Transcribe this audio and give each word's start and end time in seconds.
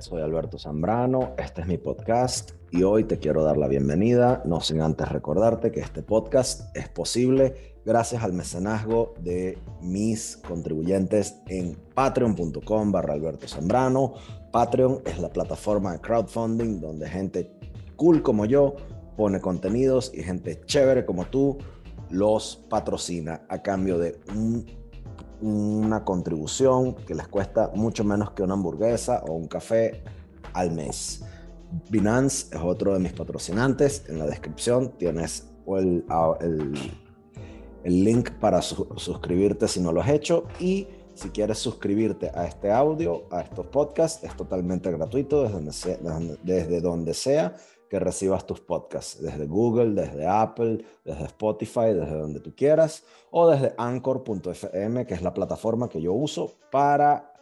Soy 0.00 0.20
Alberto 0.20 0.58
Zambrano, 0.58 1.34
este 1.38 1.62
es 1.62 1.66
mi 1.66 1.78
podcast 1.78 2.52
y 2.70 2.82
hoy 2.82 3.04
te 3.04 3.18
quiero 3.18 3.42
dar 3.42 3.56
la 3.56 3.68
bienvenida, 3.68 4.42
no 4.44 4.60
sin 4.60 4.82
antes 4.82 5.08
recordarte 5.08 5.72
que 5.72 5.80
este 5.80 6.02
podcast 6.02 6.76
es 6.76 6.90
posible 6.90 7.78
gracias 7.86 8.22
al 8.22 8.34
mecenazgo 8.34 9.14
de 9.20 9.58
mis 9.80 10.36
contribuyentes 10.46 11.40
en 11.46 11.74
patreon.com 11.94 12.92
barra 12.92 13.14
Alberto 13.14 13.48
Zambrano. 13.48 14.12
Patreon 14.52 15.00
es 15.06 15.18
la 15.18 15.30
plataforma 15.30 15.92
de 15.92 16.00
crowdfunding 16.00 16.80
donde 16.80 17.08
gente 17.08 17.50
cool 17.96 18.22
como 18.22 18.44
yo 18.44 18.76
pone 19.16 19.40
contenidos 19.40 20.12
y 20.14 20.22
gente 20.22 20.60
chévere 20.66 21.06
como 21.06 21.24
tú 21.24 21.56
los 22.10 22.62
patrocina 22.68 23.40
a 23.48 23.62
cambio 23.62 23.98
de 23.98 24.20
una 25.40 26.04
contribución 26.04 26.94
que 26.94 27.14
les 27.14 27.28
cuesta 27.28 27.70
mucho 27.74 28.04
menos 28.04 28.32
que 28.32 28.42
una 28.42 28.54
hamburguesa 28.54 29.22
o 29.26 29.32
un 29.32 29.46
café 29.46 30.02
al 30.52 30.72
mes. 30.72 31.22
Binance 31.90 32.54
es 32.54 32.62
otro 32.62 32.94
de 32.94 33.00
mis 33.00 33.12
patrocinantes. 33.12 34.04
En 34.08 34.18
la 34.18 34.26
descripción 34.26 34.92
tienes 34.98 35.48
el, 35.66 36.04
el, 36.40 38.04
link 38.04 38.30
para 38.32 38.62
suscribirte 38.62 39.68
si 39.68 39.80
no 39.80 39.92
lo 39.92 40.00
has 40.00 40.08
hecho. 40.08 40.44
Y 40.60 40.88
si 41.14 41.30
quieres 41.30 41.58
suscribirte 41.58 42.30
a 42.34 42.46
este 42.46 42.70
audio, 42.70 43.24
a 43.30 43.42
estos 43.42 43.66
podcasts, 43.66 44.24
es 44.24 44.36
totalmente 44.36 44.90
gratuito 44.90 45.42
desde 45.42 46.38
desde 46.42 46.80
donde 46.80 47.12
sea 47.12 47.54
que 47.88 47.98
recibas 47.98 48.46
tus 48.46 48.60
podcasts, 48.60 49.20
desde 49.22 49.46
Google, 49.46 50.00
desde 50.00 50.26
Apple, 50.26 50.84
desde 51.04 51.24
Spotify, 51.24 51.94
desde 51.94 52.18
donde 52.18 52.40
tú 52.40 52.54
quieras, 52.54 53.04
o 53.30 53.48
desde 53.48 53.74
anchor.fm, 53.78 55.06
que 55.06 55.14
es 55.14 55.22
la 55.22 55.34
plataforma 55.34 55.88
que 55.88 56.00
yo 56.00 56.12
uso 56.12 56.52
para 56.70 57.32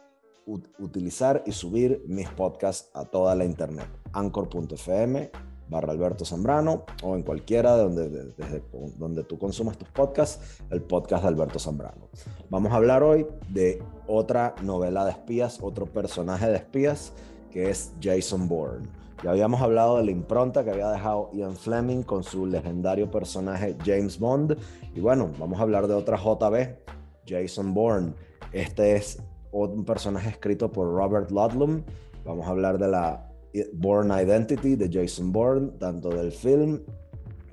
utilizar 0.79 1.43
y 1.45 1.51
subir 1.51 2.03
mis 2.07 2.29
podcasts 2.29 2.89
a 2.93 3.03
toda 3.05 3.35
la 3.35 3.43
internet. 3.43 3.87
Anchor.fm 4.13 5.31
barra 5.69 5.91
Alberto 5.91 6.25
Zambrano 6.25 6.85
o 7.03 7.15
en 7.15 7.23
cualquiera 7.23 7.75
de 7.75 7.83
donde, 7.83 8.33
donde 8.97 9.23
tú 9.23 9.37
consumas 9.37 9.77
tus 9.77 9.89
podcasts, 9.89 10.61
el 10.69 10.81
podcast 10.81 11.23
de 11.23 11.29
Alberto 11.29 11.59
Zambrano. 11.59 12.09
Vamos 12.49 12.71
a 12.71 12.75
hablar 12.75 13.03
hoy 13.03 13.27
de 13.49 13.81
otra 14.07 14.55
novela 14.63 15.05
de 15.05 15.11
espías, 15.11 15.59
otro 15.61 15.85
personaje 15.85 16.47
de 16.47 16.57
espías, 16.57 17.13
que 17.51 17.69
es 17.69 17.91
Jason 18.01 18.47
Bourne. 18.47 18.87
Ya 19.23 19.31
habíamos 19.31 19.61
hablado 19.61 19.97
de 19.97 20.05
la 20.05 20.11
impronta 20.11 20.63
que 20.63 20.69
había 20.69 20.91
dejado 20.91 21.31
Ian 21.33 21.55
Fleming 21.55 22.03
con 22.03 22.23
su 22.23 22.45
legendario 22.45 23.09
personaje 23.09 23.75
James 23.83 24.19
Bond. 24.19 24.55
Y 24.93 24.99
bueno, 24.99 25.31
vamos 25.39 25.59
a 25.59 25.63
hablar 25.63 25.87
de 25.87 25.95
otra 25.95 26.17
JB, 26.17 26.75
Jason 27.27 27.73
Bourne. 27.73 28.13
Este 28.51 28.95
es 28.95 29.19
un 29.51 29.85
personaje 29.85 30.29
escrito 30.29 30.71
por 30.71 30.93
Robert 30.93 31.31
Ludlum. 31.31 31.81
Vamos 32.25 32.45
a 32.45 32.51
hablar 32.51 32.77
de 32.77 32.89
la 32.89 33.27
Bourne 33.73 34.13
Identity 34.21 34.75
de 34.75 34.87
Jason 34.91 35.31
Bourne, 35.31 35.71
tanto 35.79 36.09
del 36.09 36.31
film 36.31 36.81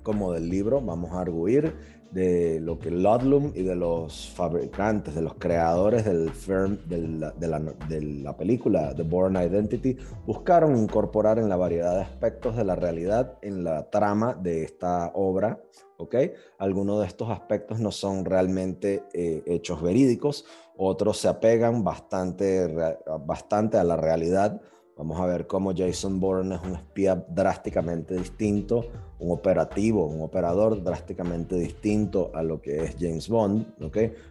como 0.02 0.32
del 0.32 0.50
libro. 0.50 0.82
Vamos 0.82 1.12
a 1.12 1.20
arguir 1.20 1.74
de 2.14 2.60
lo 2.60 2.78
que 2.78 2.92
Ludlum 2.92 3.50
y 3.56 3.62
de 3.62 3.74
los 3.74 4.30
fabricantes, 4.30 5.16
de 5.16 5.22
los 5.22 5.34
creadores 5.34 6.04
del 6.04 6.30
film, 6.30 6.78
de, 6.86 7.48
la, 7.48 8.36
película 8.36 8.94
The 8.94 9.02
Born 9.02 9.34
Identity, 9.34 9.96
buscaron 10.24 10.76
incorporar 10.76 11.40
en 11.40 11.48
la 11.48 11.56
variedad 11.56 11.96
de 11.96 12.02
aspectos 12.02 12.56
de 12.56 12.64
la 12.64 12.76
realidad 12.76 13.36
en 13.42 13.64
la 13.64 13.90
trama 13.90 14.34
de 14.34 14.62
esta 14.62 15.10
obra. 15.14 15.60
¿ok? 15.96 16.14
Algunos 16.58 17.00
de 17.00 17.08
estos 17.08 17.30
aspectos 17.30 17.80
no 17.80 17.90
son 17.90 18.24
realmente 18.24 19.02
eh, 19.12 19.42
hechos 19.46 19.82
verídicos, 19.82 20.44
otros 20.76 21.18
se 21.18 21.26
apegan 21.26 21.82
bastante, 21.82 22.68
bastante 23.26 23.76
a 23.76 23.82
la 23.82 23.96
realidad 23.96 24.60
Vamos 24.96 25.18
a 25.18 25.26
ver 25.26 25.48
cómo 25.48 25.72
Jason 25.76 26.20
Bourne 26.20 26.54
es 26.54 26.60
un 26.62 26.76
espía 26.76 27.26
drásticamente 27.28 28.14
distinto, 28.14 28.92
un 29.18 29.32
operativo, 29.32 30.06
un 30.06 30.22
operador 30.22 30.84
drásticamente 30.84 31.56
distinto 31.56 32.30
a 32.32 32.44
lo 32.44 32.62
que 32.62 32.84
es 32.84 32.96
James 33.00 33.28
Bond. 33.28 33.74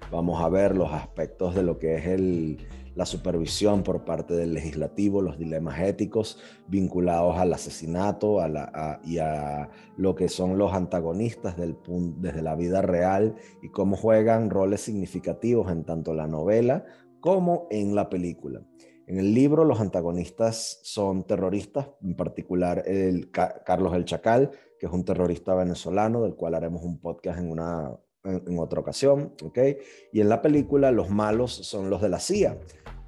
Vamos 0.09 0.41
a 0.41 0.47
ver 0.47 0.77
los 0.77 0.89
aspectos 0.93 1.53
de 1.53 1.63
lo 1.63 1.77
que 1.77 1.95
es 1.95 2.05
el, 2.05 2.65
la 2.95 3.05
supervisión 3.05 3.83
por 3.83 4.05
parte 4.05 4.35
del 4.35 4.53
legislativo, 4.53 5.21
los 5.21 5.37
dilemas 5.37 5.81
éticos 5.81 6.39
vinculados 6.69 7.37
al 7.37 7.51
asesinato 7.53 8.39
a 8.39 9.01
y 9.03 9.17
a 9.17 9.69
lo 9.97 10.15
que 10.15 10.29
son 10.29 10.57
los 10.57 10.73
antagonistas 10.73 11.57
desde 11.57 12.41
la 12.41 12.55
vida 12.55 12.81
real 12.81 13.35
y 13.61 13.67
cómo 13.67 13.97
juegan 13.97 14.49
roles 14.49 14.79
significativos 14.79 15.69
en 15.69 15.83
tanto 15.83 16.13
la 16.13 16.27
novela 16.27 16.85
como 17.19 17.67
en 17.69 17.95
la 17.95 18.09
película. 18.09 18.61
En 19.05 19.19
el 19.19 19.33
libro 19.33 19.65
los 19.65 19.81
antagonistas 19.81 20.79
son 20.83 21.25
terroristas, 21.25 21.87
en 22.01 22.15
particular 22.15 22.83
el 22.85 23.31
Carlos 23.31 23.93
el 23.93 24.05
Chacal, 24.05 24.51
que 24.79 24.85
es 24.85 24.91
un 24.91 25.03
terrorista 25.03 25.53
venezolano, 25.55 26.23
del 26.23 26.35
cual 26.35 26.55
haremos 26.55 26.83
un 26.83 26.99
podcast 26.99 27.39
en, 27.39 27.51
una, 27.51 27.91
en, 28.23 28.59
otra 28.59 28.79
ocasión. 28.79 29.33
¿okay? 29.43 29.77
Y 30.13 30.21
en 30.21 30.29
la 30.29 30.41
película 30.41 30.91
los 30.91 31.09
malos 31.09 31.51
son 31.51 31.89
los 31.89 32.01
de 32.01 32.09
la 32.09 32.19
CIA. 32.19 32.57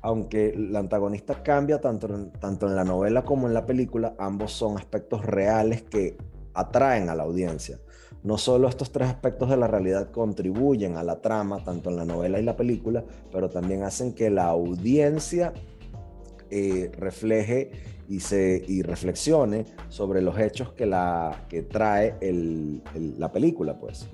Aunque 0.02 0.50
el 0.50 0.76
antagonista 0.76 1.42
cambia 1.42 1.82
tanto 1.82 2.08
tanto 2.40 2.68
en 2.68 2.76
la 2.76 2.84
novela 2.84 3.24
como 3.24 3.48
en 3.48 3.54
la 3.54 3.66
película, 3.66 4.16
ambos 4.20 4.52
son 4.52 4.78
aspectos 4.78 5.26
reales 5.26 5.82
que 5.82 6.18
atraen 6.54 7.10
a 7.10 7.16
la 7.16 7.24
audiencia. 7.24 7.80
No 8.24 8.38
solo 8.38 8.68
estos 8.68 8.92
tres 8.92 9.08
aspectos 9.08 9.50
de 9.50 9.58
la 9.58 9.68
realidad 9.68 10.10
contribuyen 10.12 10.98
a 10.98 11.04
la 11.04 11.22
trama, 11.22 11.64
tanto 11.64 11.92
en 11.92 11.96
la 11.96 12.06
novela 12.06 12.40
y 12.40 12.44
la 12.44 12.58
película, 12.58 13.04
pero 13.32 13.50
también 13.50 13.84
hacen 13.84 14.14
que 14.14 14.32
la 14.32 14.46
audiencia 14.46 15.54
refleje 16.98 17.72
y, 18.08 18.20
se, 18.20 18.64
y 18.68 18.82
reflexione 18.82 19.66
sobre 19.90 20.22
los 20.22 20.38
hechos 20.40 20.74
que, 20.74 20.86
la, 20.86 21.46
que 21.50 21.64
trae 21.64 22.16
la 22.94 23.32
película, 23.32 23.78
pues, 23.80 24.08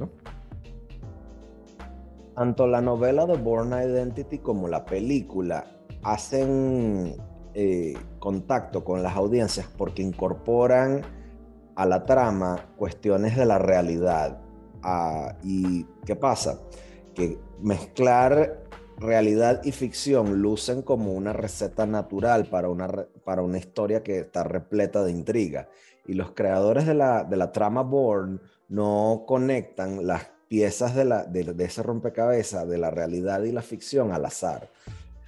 Tanto 2.36 2.66
la 2.66 2.82
novela 2.82 3.26
de 3.26 3.38
Born 3.38 3.74
Identity 3.74 4.40
como 4.40 4.68
la 4.68 4.86
película 4.86 5.66
hacen 6.02 7.16
eh, 7.54 7.94
contacto 8.20 8.84
con 8.86 9.04
las 9.04 9.16
audiencias 9.16 9.68
porque 9.78 10.02
incorporan 10.02 11.02
a 11.76 11.86
la 11.86 12.06
trama 12.06 12.70
cuestiones 12.78 13.36
de 13.36 13.46
la 13.46 13.60
realidad. 13.60 14.40
Ah, 14.82 15.36
¿Y 15.44 15.86
qué 16.06 16.16
pasa? 16.16 16.62
Que 17.14 17.38
mezclar 17.60 18.61
realidad 19.02 19.62
y 19.64 19.72
ficción 19.72 20.42
lucen 20.42 20.82
como 20.82 21.14
una 21.14 21.34
receta 21.34 21.86
natural 21.86 22.46
para 22.46 22.70
una, 22.70 22.88
para 23.26 23.42
una 23.42 23.58
historia 23.58 24.04
que 24.04 24.20
está 24.20 24.44
repleta 24.44 25.04
de 25.04 25.12
intriga. 25.12 25.68
Y 26.08 26.14
los 26.14 26.32
creadores 26.32 26.86
de 26.86 26.94
la, 26.94 27.24
de 27.24 27.36
la 27.36 27.52
trama 27.52 27.82
Born 27.82 28.42
no 28.70 29.26
conectan 29.28 30.08
las 30.08 30.30
piezas 30.48 30.96
de, 30.96 31.06
la, 31.06 31.24
de, 31.24 31.54
ese 31.64 31.84
rompecabezas 31.84 32.68
de 32.68 32.78
la 32.78 32.92
realidad 32.92 33.44
y 33.44 33.52
la 33.52 33.62
ficción 33.62 34.12
al 34.12 34.26
azar. 34.26 34.70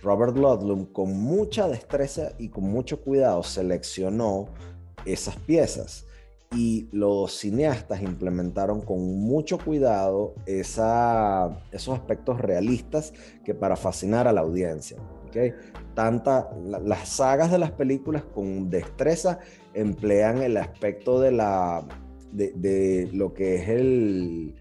Robert 0.02 0.36
Ludlum, 0.36 0.86
con 0.86 1.18
mucha 1.18 1.68
destreza 1.68 2.32
y 2.38 2.50
con 2.50 2.66
mucho 2.66 3.02
cuidado, 3.02 3.42
seleccionó 3.42 4.50
esas 5.06 5.36
piezas 5.38 6.06
y 6.56 6.88
los 6.92 7.34
cineastas 7.34 8.02
implementaron 8.02 8.82
con 8.82 9.00
mucho 9.20 9.58
cuidado 9.58 10.36
esos 10.46 10.80
aspectos 11.72 12.40
realistas 12.40 13.14
que 13.44 13.54
para 13.54 13.76
fascinar 13.76 14.28
a 14.28 14.34
la 14.34 14.42
audiencia. 14.42 14.98
¿okay? 15.28 15.54
Tanta, 15.94 16.50
las 16.64 17.10
sagas 17.10 17.52
de 17.52 17.58
las 17.58 17.72
películas 17.72 18.24
con 18.24 18.70
destreza 18.70 19.40
emplean 19.74 20.42
el 20.42 20.58
aspecto 20.58 21.20
de, 21.20 21.32
de, 22.32 23.10
lo 23.14 23.34
que 23.34 23.56
es 23.56 23.70
el, 23.70 24.56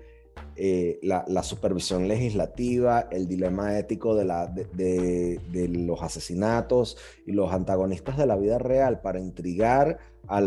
eh, 0.56 1.00
la, 1.02 1.42
supervisión 1.42 2.08
legislativa, 2.08 3.08
el 3.10 3.26
dilema 3.26 3.78
ético 3.78 4.14
de, 4.14 5.68
los 5.68 6.02
asesinatos 6.02 6.96
y 7.26 7.32
los 7.32 7.52
antagonistas 7.52 8.16
de 8.16 8.26
la 8.26 8.36
vida 8.36 8.58
real 8.58 9.00
para 9.00 9.20
intrigar 9.20 9.98
a, 10.28 10.40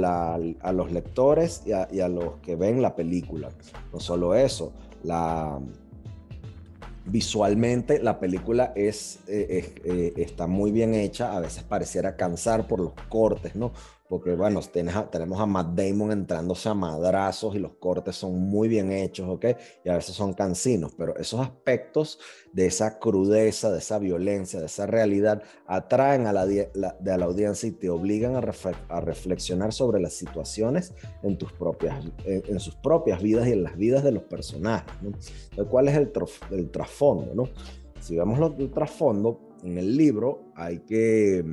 los 0.74 0.92
lectores 0.92 1.64
y 1.66 2.00
a, 2.00 2.08
los 2.08 2.38
que 2.38 2.56
ven 2.56 2.82
la 2.82 2.96
película. 2.96 3.50
No 3.92 4.00
solo 4.00 4.36
eso, 4.36 4.74
visualmente 7.06 8.02
la 8.02 8.20
película 8.20 8.74
es, 8.76 9.20
eh, 9.28 9.74
eh, 9.84 10.14
está 10.18 10.48
muy 10.48 10.72
bien 10.72 10.94
hecha, 10.94 11.36
a 11.36 11.40
veces 11.40 11.64
pareciera 11.64 12.16
cansar 12.16 12.68
por 12.68 12.80
los 12.80 12.94
cortes, 13.10 13.56
¿no? 13.56 13.72
Porque 14.08 14.36
bueno, 14.36 14.62
tenemos 14.62 15.40
a 15.40 15.46
Matt 15.48 15.74
Damon 15.76 16.12
entrándose 16.12 16.70
a 16.70 16.76
madrazos 16.76 17.56
y 17.56 17.60
los 17.60 17.74
cortes 17.74 18.16
son 18.16 18.40
muy 18.40 18.68
bien 18.68 18.92
hechos, 18.92 19.28
¿ok? 19.28 19.46
Y 19.84 19.90
a 19.90 19.96
veces 19.96 20.16
son 20.16 20.34
cansinos, 20.34 20.94
pero 20.96 21.18
esos 21.18 21.40
aspectos 21.40 22.20
de 22.54 22.68
esa 22.68 23.00
crudeza, 23.00 23.72
de 23.72 23.80
esa 23.80 23.98
violencia, 23.98 24.60
de 24.60 24.68
esa 24.68 24.86
realidad, 24.86 25.42
atraen 25.66 26.28
a 26.28 26.34
la, 26.34 26.46
de 26.46 26.70
la 26.74 27.26
audiencia 27.26 27.68
y 27.68 27.72
te 27.72 27.90
obligan 27.90 28.36
a, 28.36 28.44
a, 28.90 29.02
reflexionar 29.02 29.74
sobre 29.74 30.00
las 30.00 30.14
situaciones 30.14 30.94
en, 31.24 31.38
tus 31.38 31.52
propias, 31.54 32.06
en, 32.26 32.60
sus 32.60 32.76
propias 32.76 33.24
vidas 33.24 33.48
y 33.48 33.54
en 33.54 33.64
las 33.64 33.76
vidas 33.76 34.04
de 34.04 34.12
los 34.12 34.24
personajes, 34.24 34.94
¿no? 35.02 35.68
¿Cuál 35.68 35.88
es 35.88 35.96
el, 35.98 36.12
el 36.52 36.70
trasfondo, 36.70 37.34
no? 37.34 37.50
Si 38.02 38.16
vemos 38.16 38.40
el 38.60 38.72
trasfondo, 38.72 39.40
en 39.64 39.80
el 39.80 39.98
libro 39.98 40.52
hay 40.56 40.80
que 40.80 41.44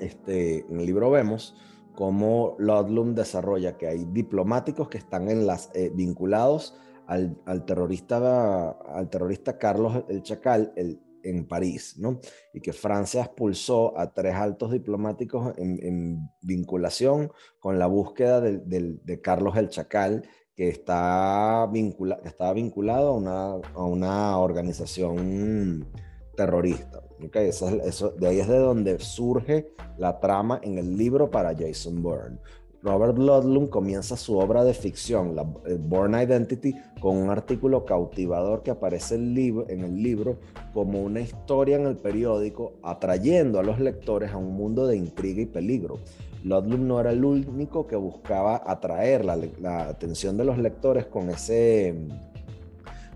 este, 0.00 0.66
en 0.68 0.80
el 0.80 0.86
libro 0.86 1.10
vemos 1.10 1.56
cómo 1.94 2.56
Ludlum 2.58 3.14
desarrolla 3.14 3.76
que 3.76 3.88
hay 3.88 4.04
diplomáticos 4.04 4.88
que 4.88 4.98
están 4.98 5.30
en 5.30 5.46
las, 5.46 5.70
eh, 5.74 5.90
vinculados 5.94 6.76
al, 7.06 7.36
al, 7.46 7.64
terrorista, 7.64 8.70
al 8.70 9.08
terrorista 9.10 9.58
Carlos 9.58 10.04
el 10.08 10.22
Chacal 10.22 10.72
el, 10.76 11.00
en 11.24 11.46
París, 11.46 11.96
¿no? 11.98 12.20
Y 12.52 12.60
que 12.60 12.72
Francia 12.72 13.22
expulsó 13.22 13.98
a 13.98 14.12
tres 14.12 14.34
altos 14.34 14.72
diplomáticos 14.72 15.56
en, 15.56 15.78
en 15.82 16.30
vinculación 16.42 17.32
con 17.58 17.78
la 17.78 17.86
búsqueda 17.86 18.40
de, 18.40 18.58
de, 18.58 18.98
de 19.02 19.20
Carlos 19.20 19.56
el 19.56 19.70
Chacal, 19.70 20.28
que, 20.54 20.68
está 20.68 21.66
vincula, 21.72 22.20
estaba 22.24 22.52
vinculado 22.52 23.08
a 23.08 23.12
una, 23.12 23.52
a 23.74 23.84
una 23.84 24.38
organización 24.38 25.86
terrorista. 26.34 27.00
Okay, 27.26 27.48
eso, 27.48 28.10
de 28.10 28.26
ahí 28.26 28.40
es 28.40 28.48
de 28.48 28.58
donde 28.58 28.98
surge 28.98 29.70
la 29.96 30.20
trama 30.20 30.60
en 30.62 30.78
el 30.78 30.96
libro 30.96 31.30
para 31.30 31.54
Jason 31.54 32.02
Bourne. 32.02 32.38
Robert 32.82 33.16
Ludlum 33.16 33.68
comienza 33.68 34.14
su 34.14 34.36
obra 34.36 34.62
de 34.62 34.74
ficción, 34.74 35.34
la 35.34 35.46
eh, 35.64 35.78
Bourne 35.80 36.22
Identity, 36.22 36.74
con 37.00 37.16
un 37.16 37.30
artículo 37.30 37.86
cautivador 37.86 38.62
que 38.62 38.72
aparece 38.72 39.14
en 39.14 39.84
el 39.84 40.02
libro 40.02 40.38
como 40.74 41.00
una 41.02 41.20
historia 41.20 41.76
en 41.76 41.86
el 41.86 41.96
periódico, 41.96 42.74
atrayendo 42.82 43.58
a 43.58 43.62
los 43.62 43.80
lectores 43.80 44.32
a 44.32 44.36
un 44.36 44.54
mundo 44.54 44.86
de 44.86 44.98
intriga 44.98 45.40
y 45.40 45.46
peligro. 45.46 45.98
Ludlum 46.42 46.86
no 46.86 47.00
era 47.00 47.12
el 47.12 47.24
único 47.24 47.86
que 47.86 47.96
buscaba 47.96 48.62
atraer 48.66 49.24
la 49.24 49.88
atención 49.88 50.36
de 50.36 50.44
los 50.44 50.58
lectores 50.58 51.06
con 51.06 51.30
ese 51.30 51.94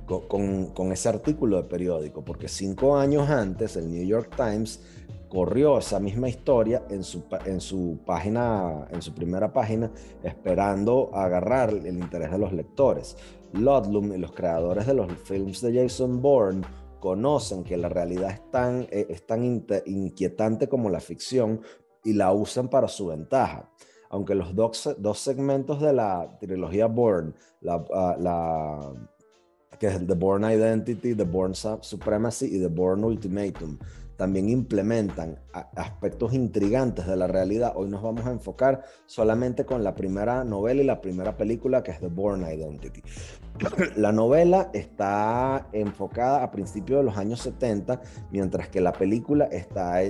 con, 0.08 0.92
ese 0.92 1.08
artículo 1.08 1.58
de 1.58 1.64
periódico, 1.64 2.24
porque 2.24 2.48
cinco 2.48 2.96
años 2.96 3.28
antes 3.28 3.76
el 3.76 3.90
New 3.90 4.06
York 4.06 4.34
Times 4.36 4.80
corrió 5.28 5.78
esa 5.78 6.00
misma 6.00 6.28
historia 6.30 6.84
en 6.88 7.04
su, 7.04 7.24
en 7.44 7.60
su 7.60 7.98
página, 8.06 8.88
en 8.90 9.02
su 9.02 9.14
primera 9.14 9.52
página, 9.52 9.90
esperando 10.22 11.10
agarrar 11.12 11.70
el 11.70 11.98
interés 11.98 12.30
de 12.30 12.38
los 12.38 12.52
lectores. 12.52 13.16
Ludlum 13.52 14.14
y 14.14 14.18
los 14.18 14.32
creadores 14.32 14.86
de 14.86 14.94
los 14.94 15.12
films 15.24 15.60
de 15.60 15.82
Jason 15.82 16.22
Bourne 16.22 16.66
conocen 17.00 17.62
que 17.62 17.76
la 17.76 17.88
realidad 17.88 18.30
es 18.30 18.50
tan, 18.50 18.82
eh, 18.90 19.06
es 19.10 19.26
tan 19.26 19.44
inquietante 19.86 20.68
como 20.68 20.88
la 20.88 21.00
ficción 21.00 21.60
y 22.02 22.14
la 22.14 22.32
usan 22.32 22.68
para 22.68 22.88
su 22.88 23.06
ventaja. 23.06 23.70
Aunque 24.10 24.34
los 24.34 24.54
dos, 24.54 24.96
dos 24.98 25.18
segmentos 25.18 25.82
de 25.82 25.92
la 25.92 26.38
trilogía 26.40 26.86
Bourne, 26.86 27.34
la, 27.60 27.84
ah, 27.92 28.16
la 28.18 28.92
que 29.78 29.86
es 29.86 30.06
The 30.06 30.14
Born 30.14 30.44
Identity, 30.44 31.14
The 31.14 31.24
Born 31.24 31.54
Supremacy 31.54 32.46
y 32.56 32.60
The 32.60 32.68
Born 32.68 33.04
Ultimatum. 33.04 33.78
También 34.16 34.48
implementan 34.48 35.38
aspectos 35.76 36.34
intrigantes 36.34 37.06
de 37.06 37.14
la 37.14 37.28
realidad. 37.28 37.74
Hoy 37.76 37.88
nos 37.88 38.02
vamos 38.02 38.26
a 38.26 38.32
enfocar 38.32 38.82
solamente 39.06 39.64
con 39.64 39.84
la 39.84 39.94
primera 39.94 40.42
novela 40.42 40.82
y 40.82 40.84
la 40.84 41.00
primera 41.00 41.36
película, 41.36 41.84
que 41.84 41.92
es 41.92 42.00
The 42.00 42.08
Born 42.08 42.42
Identity. 42.42 43.00
La 43.96 44.10
novela 44.10 44.70
está 44.72 45.68
enfocada 45.72 46.42
a 46.42 46.50
principios 46.50 46.98
de 46.98 47.04
los 47.04 47.16
años 47.16 47.40
70, 47.42 48.00
mientras 48.32 48.68
que 48.68 48.80
la 48.80 48.92
película 48.92 49.44
está 49.46 50.02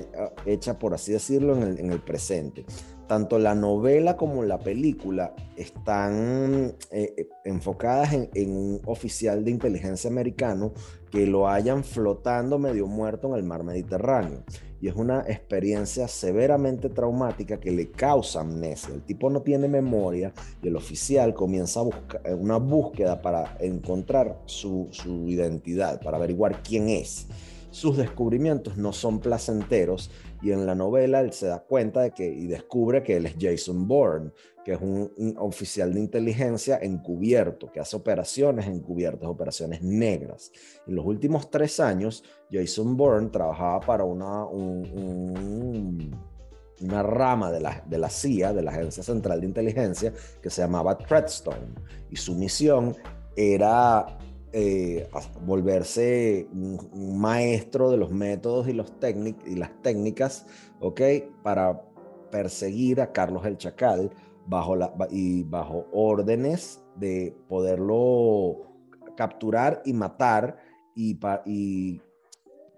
hecha, 0.46 0.78
por 0.78 0.94
así 0.94 1.12
decirlo, 1.12 1.56
en 1.56 1.92
el 1.92 2.00
presente 2.00 2.64
tanto 3.08 3.38
la 3.38 3.54
novela 3.54 4.16
como 4.16 4.44
la 4.44 4.58
película 4.58 5.34
están 5.56 6.74
eh, 6.92 7.14
eh, 7.16 7.28
enfocadas 7.44 8.12
en, 8.12 8.52
un 8.52 8.80
oficial 8.84 9.44
de 9.44 9.50
inteligencia 9.50 10.08
americano 10.08 10.72
que 11.10 11.26
lo 11.26 11.48
hayan 11.48 11.82
flotando 11.82 12.58
medio 12.58 12.86
muerto 12.86 13.28
en 13.28 13.34
el 13.34 13.42
mar 13.42 13.64
Mediterráneo. 13.64 14.44
Y 14.80 14.86
es 14.86 14.94
una 14.94 15.22
experiencia 15.26 16.06
severamente 16.06 16.88
traumática 16.88 17.58
que 17.58 17.72
le 17.72 17.90
causa 17.90 18.42
amnesia. 18.42 18.94
El 18.94 19.02
tipo 19.02 19.28
no 19.28 19.42
tiene 19.42 19.66
memoria 19.66 20.32
y 20.62 20.68
el 20.68 20.76
oficial 20.76 21.34
comienza 21.34 21.80
a 21.80 21.84
buscar 21.84 22.20
eh, 22.24 22.34
una 22.34 22.58
búsqueda 22.58 23.20
para 23.20 23.56
encontrar 23.58 24.38
su, 24.44 24.86
su 24.92 25.28
identidad, 25.28 26.00
para 26.00 26.18
averiguar 26.18 26.62
quién 26.62 26.90
es 26.90 27.26
sus 27.70 27.96
descubrimientos 27.96 28.76
no 28.76 28.92
son 28.92 29.20
placenteros 29.20 30.10
y 30.42 30.52
en 30.52 30.66
la 30.66 30.74
novela 30.74 31.20
él 31.20 31.32
se 31.32 31.46
da 31.46 31.60
cuenta 31.60 32.00
de 32.00 32.12
que 32.12 32.26
y 32.26 32.46
descubre 32.46 33.02
que 33.02 33.16
él 33.16 33.26
es 33.26 33.36
Jason 33.38 33.86
Bourne, 33.86 34.32
que 34.64 34.72
es 34.72 34.80
un, 34.80 35.10
oficial 35.38 35.92
de 35.92 36.00
inteligencia 36.00 36.78
encubierto, 36.80 37.70
que 37.70 37.80
hace 37.80 37.96
operaciones 37.96 38.66
encubiertas, 38.66 39.28
operaciones 39.28 39.82
negras. 39.82 40.52
En 40.86 40.94
los 40.94 41.04
últimos 41.04 41.50
tres 41.50 41.80
años, 41.80 42.24
Jason 42.50 42.96
Bourne 42.96 43.28
trabajaba 43.30 43.80
para 43.80 44.04
una, 44.04 44.46
una 44.46 44.92
rama 47.02 47.50
de 47.50 47.60
la, 47.60 47.84
de 47.86 47.98
la 47.98 48.08
CIA, 48.08 48.52
de 48.52 48.62
la 48.62 48.70
Agencia 48.70 49.02
Central 49.02 49.40
de 49.40 49.46
Inteligencia, 49.46 50.12
que 50.42 50.50
se 50.50 50.62
llamaba 50.62 50.96
Treadstone, 50.96 51.74
y 52.10 52.16
su 52.16 52.34
misión 52.34 52.96
era 53.36 54.18
eh, 54.52 55.08
volverse 55.44 56.48
un, 56.52 57.18
maestro 57.18 57.90
de 57.90 57.96
los 57.96 58.10
métodos 58.10 58.68
y, 58.68 58.72
los 58.72 58.92
y 59.46 59.56
las 59.56 59.82
técnicas, 59.82 60.46
¿ok? 60.80 61.00
Para 61.42 61.82
perseguir 62.30 63.00
a 63.00 63.12
Carlos 63.12 63.44
el 63.46 63.58
Chacal 63.58 64.10
bajo 64.46 64.76
la, 64.76 64.92
y 65.10 65.42
bajo 65.44 65.86
órdenes 65.92 66.82
de 66.96 67.36
poderlo 67.48 68.68
capturar 69.16 69.82
y 69.84 69.92
matar 69.92 70.56
y, 70.94 71.18
y 71.44 72.00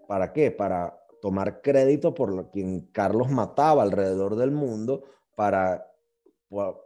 para 0.09 0.33
qué? 0.33 0.51
Para 0.51 0.99
tomar 1.23 1.61
crédito 1.63 2.15
por 2.15 2.51
quien 2.51 2.89
Carlos 2.93 3.31
mataba 3.31 3.83
alrededor 3.83 4.37
del 4.37 4.51
mundo 4.51 5.05
para 5.37 5.90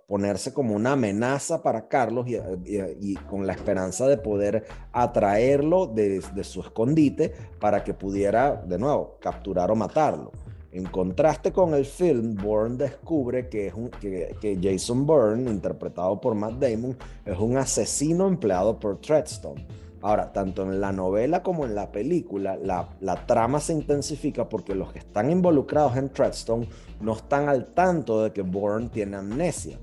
ponerse 0.06 0.52
como 0.52 0.74
una 0.74 0.92
amenaza 0.92 1.62
para 1.62 1.88
Carlos 1.88 2.26
y, 2.28 3.14
con 3.28 3.46
la 3.46 3.54
esperanza 3.54 4.06
de 4.06 4.18
poder 4.18 4.66
atraerlo 4.92 5.86
de 5.86 6.44
su 6.44 6.60
escondite 6.60 7.32
para 7.60 7.82
que 7.82 7.94
pudiera, 7.94 8.54
de 8.54 8.78
nuevo, 8.78 9.16
capturar 9.20 9.70
o 9.70 9.76
matarlo. 9.76 10.32
En 10.70 10.86
contraste 10.86 11.52
con 11.52 11.72
el 11.72 11.84
film, 11.84 12.34
Bourne 12.34 12.76
descubre 12.76 13.48
que, 13.48 13.68
es 13.68 13.74
un, 13.74 13.90
que, 13.90 14.34
que, 14.40 14.58
Jason 14.60 15.06
Bourne, 15.06 15.48
interpretado 15.48 16.20
por 16.20 16.34
Matt 16.34 16.54
Damon, 16.54 16.96
es 17.24 17.38
un 17.38 17.56
asesino 17.56 18.26
empleado 18.26 18.80
por 18.80 19.00
Treadstone 19.00 19.83
Ahora, 20.04 20.34
tanto 20.34 20.64
en 20.64 20.82
la 20.82 20.92
novela 20.92 21.42
como 21.42 21.64
en 21.64 21.74
la 21.74 21.90
película, 21.90 22.58
la, 22.58 23.26
trama 23.26 23.58
se 23.58 23.72
intensifica 23.72 24.50
porque 24.50 24.74
los 24.74 24.92
que 24.92 24.98
están 24.98 25.30
involucrados 25.30 25.96
en 25.96 26.10
Treadstone 26.10 26.68
no 27.00 27.14
están 27.14 27.48
al 27.48 27.68
tanto 27.68 28.22
de 28.22 28.30
que 28.30 28.42
Bourne 28.42 28.90
tiene 28.90 29.16
amnesia. 29.16 29.78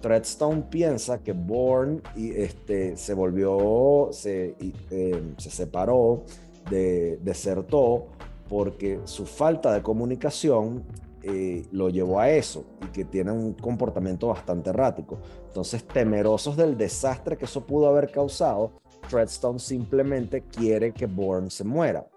Treadstone 0.00 0.62
piensa 0.62 1.22
que 1.22 1.30
Bourne 1.30 2.00
y, 2.16 2.32
este, 2.32 2.96
se 2.96 3.14
volvió, 3.14 4.08
se, 4.10 4.56
eh, 4.90 5.34
se 5.36 5.50
separó, 5.50 6.24
de, 6.68 7.18
desertó, 7.22 8.08
porque 8.48 8.98
su 9.04 9.24
falta 9.24 9.72
de 9.72 9.82
comunicación 9.82 10.82
eh, 11.22 11.64
lo 11.70 11.90
llevó 11.90 12.18
a 12.18 12.28
eso 12.28 12.64
y 12.82 12.86
que 12.88 13.04
tiene 13.04 13.30
un 13.30 13.52
comportamiento 13.52 14.26
bastante 14.26 14.70
errático. 14.70 15.18
Entonces, 15.46 15.84
temerosos 15.84 16.56
del 16.56 16.76
desastre 16.76 17.36
que 17.36 17.44
eso 17.44 17.64
pudo 17.64 17.86
haber 17.86 18.10
causado, 18.10 18.72
Treadstone 19.10 19.58
simplemente 19.58 20.42
quiere 20.42 20.92
que 20.92 21.06
Bourne 21.06 21.50
se 21.50 21.64
muera. 21.64 22.08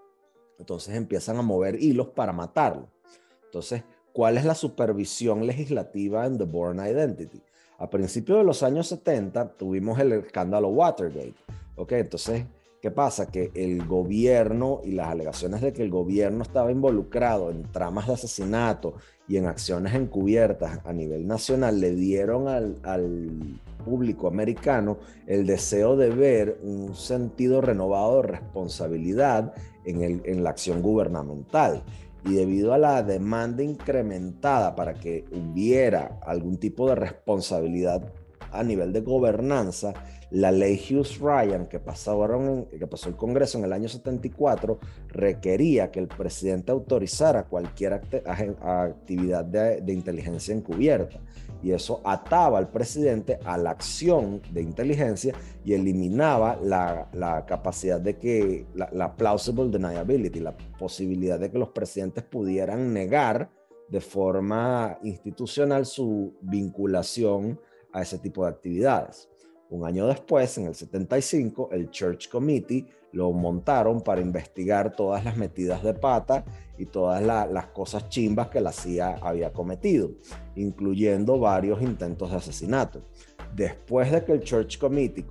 Entonces 0.60 0.94
empiezan 0.94 1.36
a 1.36 1.42
mover 1.42 1.82
hilos 1.82 2.08
para 2.08 2.32
matarlo. 2.32 2.88
Entonces, 3.46 3.82
¿cuál 4.12 4.38
es 4.38 4.44
la 4.44 4.54
supervisión 4.54 5.44
legislativa 5.44 6.24
en 6.24 6.38
The 6.38 6.44
Bourne 6.44 6.88
Identity? 6.88 7.42
A 7.78 7.90
principios 7.90 8.38
de 8.38 8.44
los 8.44 8.62
años 8.62 8.86
70 8.86 9.56
tuvimos 9.56 9.98
el 9.98 10.12
escándalo 10.12 10.68
Watergate. 10.68 11.34
¿ok? 11.74 11.92
Entonces, 11.92 12.44
¿qué 12.84 12.90
pasa? 12.90 13.30
Que 13.30 13.50
el 13.54 13.86
gobierno 13.86 14.82
y 14.84 14.90
las 14.90 15.08
alegaciones 15.08 15.62
de 15.62 15.72
que 15.72 15.82
el 15.82 15.88
gobierno 15.88 16.42
estaba 16.42 16.70
involucrado 16.70 17.50
en 17.50 17.62
tramas 17.72 18.08
de 18.08 18.12
asesinato 18.12 18.96
y 19.26 19.38
en 19.38 19.46
acciones 19.46 19.94
encubiertas 19.94 20.80
a 20.84 20.92
nivel 20.92 21.26
nacional 21.26 21.80
le 21.80 21.94
dieron 21.94 22.46
al, 22.46 22.76
público 23.86 24.28
americano 24.28 24.98
el 25.26 25.46
deseo 25.46 25.96
de 25.96 26.10
ver 26.10 26.58
un 26.62 26.94
sentido 26.94 27.62
renovado 27.62 28.20
de 28.20 28.28
responsabilidad 28.28 29.54
en 29.86 30.44
la 30.44 30.50
acción 30.50 30.82
gubernamental. 30.82 31.82
Y 32.26 32.34
debido 32.34 32.74
a 32.74 32.78
la 32.78 33.02
demanda 33.02 33.62
incrementada 33.62 34.74
para 34.74 34.92
que 34.92 35.24
hubiera 35.32 36.18
algún 36.22 36.58
tipo 36.58 36.86
de 36.90 36.96
responsabilidad 36.96 38.12
a 38.54 38.62
nivel 38.62 38.92
de 38.92 39.00
gobernanza, 39.00 39.92
la 40.30 40.50
ley 40.50 40.76
Hughes 40.76 41.18
Ryan 41.18 41.66
que, 41.66 41.78
pasaron 41.78 42.66
que 42.66 42.86
pasó 42.86 43.08
el 43.08 43.16
Congreso 43.16 43.58
en 43.58 43.64
el 43.64 43.72
año 43.72 43.88
74 43.88 44.78
requería 45.08 45.90
que 45.90 46.00
el 46.00 46.08
presidente 46.08 46.72
autorizara 46.72 47.44
cualquier 47.44 47.94
actividad 47.94 49.44
de, 49.44 49.80
de 49.80 49.92
inteligencia 49.92 50.54
encubierta. 50.54 51.20
Y 51.62 51.72
eso 51.72 52.02
ataba 52.04 52.58
al 52.58 52.68
presidente 52.68 53.38
a 53.44 53.56
la 53.56 53.70
acción 53.70 54.42
de 54.52 54.60
inteligencia 54.60 55.34
y 55.64 55.72
eliminaba 55.72 56.58
la, 56.62 57.08
la 57.14 57.46
capacidad 57.46 57.98
de 57.98 58.18
que, 58.18 58.66
la, 58.74 58.90
la, 58.92 59.16
plausible 59.16 59.70
deniability, 59.70 60.40
la 60.40 60.54
posibilidad 60.78 61.40
de 61.40 61.50
que 61.50 61.58
los 61.58 61.70
presidentes 61.70 62.22
pudieran 62.24 62.92
negar 62.92 63.50
de 63.88 64.00
forma 64.00 64.98
institucional 65.02 65.86
su 65.86 66.34
vinculación 66.42 67.58
a 67.94 68.02
ese 68.02 68.18
tipo 68.18 68.44
de 68.44 68.50
actividades. 68.50 69.30
Un 69.70 69.86
año 69.86 70.06
después, 70.06 70.58
en 70.58 70.66
el 70.66 70.74
75, 70.74 71.70
el 71.72 71.90
Church 71.90 72.28
Committee 72.28 72.86
lo 73.12 73.32
montaron 73.32 74.02
para 74.02 74.20
investigar 74.20 74.94
todas 74.94 75.24
las 75.24 75.36
metidas 75.36 75.82
de 75.82 75.94
pata 75.94 76.44
y 76.76 76.86
todas 76.86 77.22
las 77.22 77.66
cosas 77.68 78.08
chimbas 78.08 78.48
que 78.48 78.60
la 78.60 78.72
CIA 78.72 79.18
había 79.22 79.52
cometido, 79.52 80.10
incluyendo 80.56 81.38
varios 81.38 81.80
intentos 81.80 82.30
de 82.30 82.36
asesinato. 82.36 83.02
Después 83.54 84.10
de 84.10 84.24
que 84.24 84.32
el 84.32 84.40
Church 84.40 84.78
Committee 84.78 85.26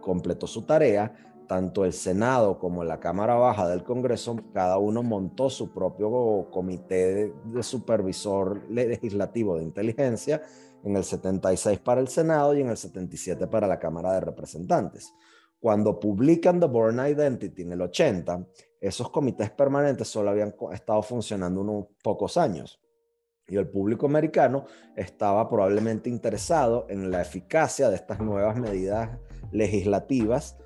completó 0.00 0.46
su 0.46 0.62
tarea, 0.62 1.14
tanto 1.46 1.84
el 1.84 1.92
Senado 1.92 2.58
como 2.58 2.82
la 2.82 2.98
Cámara 2.98 3.34
Baja 3.34 3.68
del 3.68 3.84
Congreso, 3.84 4.36
cada 4.54 4.78
uno 4.78 5.02
montó 5.02 5.50
su 5.50 5.70
propio 5.70 6.48
comité 6.50 7.32
de, 7.44 7.62
supervisor 7.62 8.62
legislativo 8.70 9.58
de 9.58 9.64
inteligencia 9.64 10.40
en 10.84 10.96
el 10.96 11.04
76 11.04 11.78
para 11.80 12.00
el 12.00 12.08
Senado 12.08 12.54
y 12.54 12.60
en 12.60 12.68
el 12.68 12.76
77 12.76 13.46
para 13.46 13.66
la 13.66 13.78
Cámara 13.78 14.12
de 14.14 14.20
Representantes. 14.20 15.12
Cuando 15.60 16.00
publican 16.00 16.58
The 16.58 16.66
Born 16.66 16.98
Identity 16.98 17.62
en 17.62 17.72
el 17.72 17.82
80, 17.82 18.46
esos 18.80 19.10
comités 19.10 19.50
permanentes 19.50 20.08
solo 20.08 20.30
habían 20.30 20.54
estado 20.72 21.02
funcionando 21.02 21.60
unos 21.60 21.86
pocos 22.02 22.36
años. 22.36 22.80
Y 23.46 23.56
el 23.56 23.68
público 23.68 24.06
americano 24.06 24.64
estaba 24.96 25.48
probablemente 25.48 26.10
interesado 26.10 26.86
en 26.88 27.10
la 27.10 27.22
eficacia 27.22 27.90
de 27.90 27.96
estas 27.96 28.20
nuevas 28.20 28.58
medidas 28.58 29.18
legislativas 29.52 30.56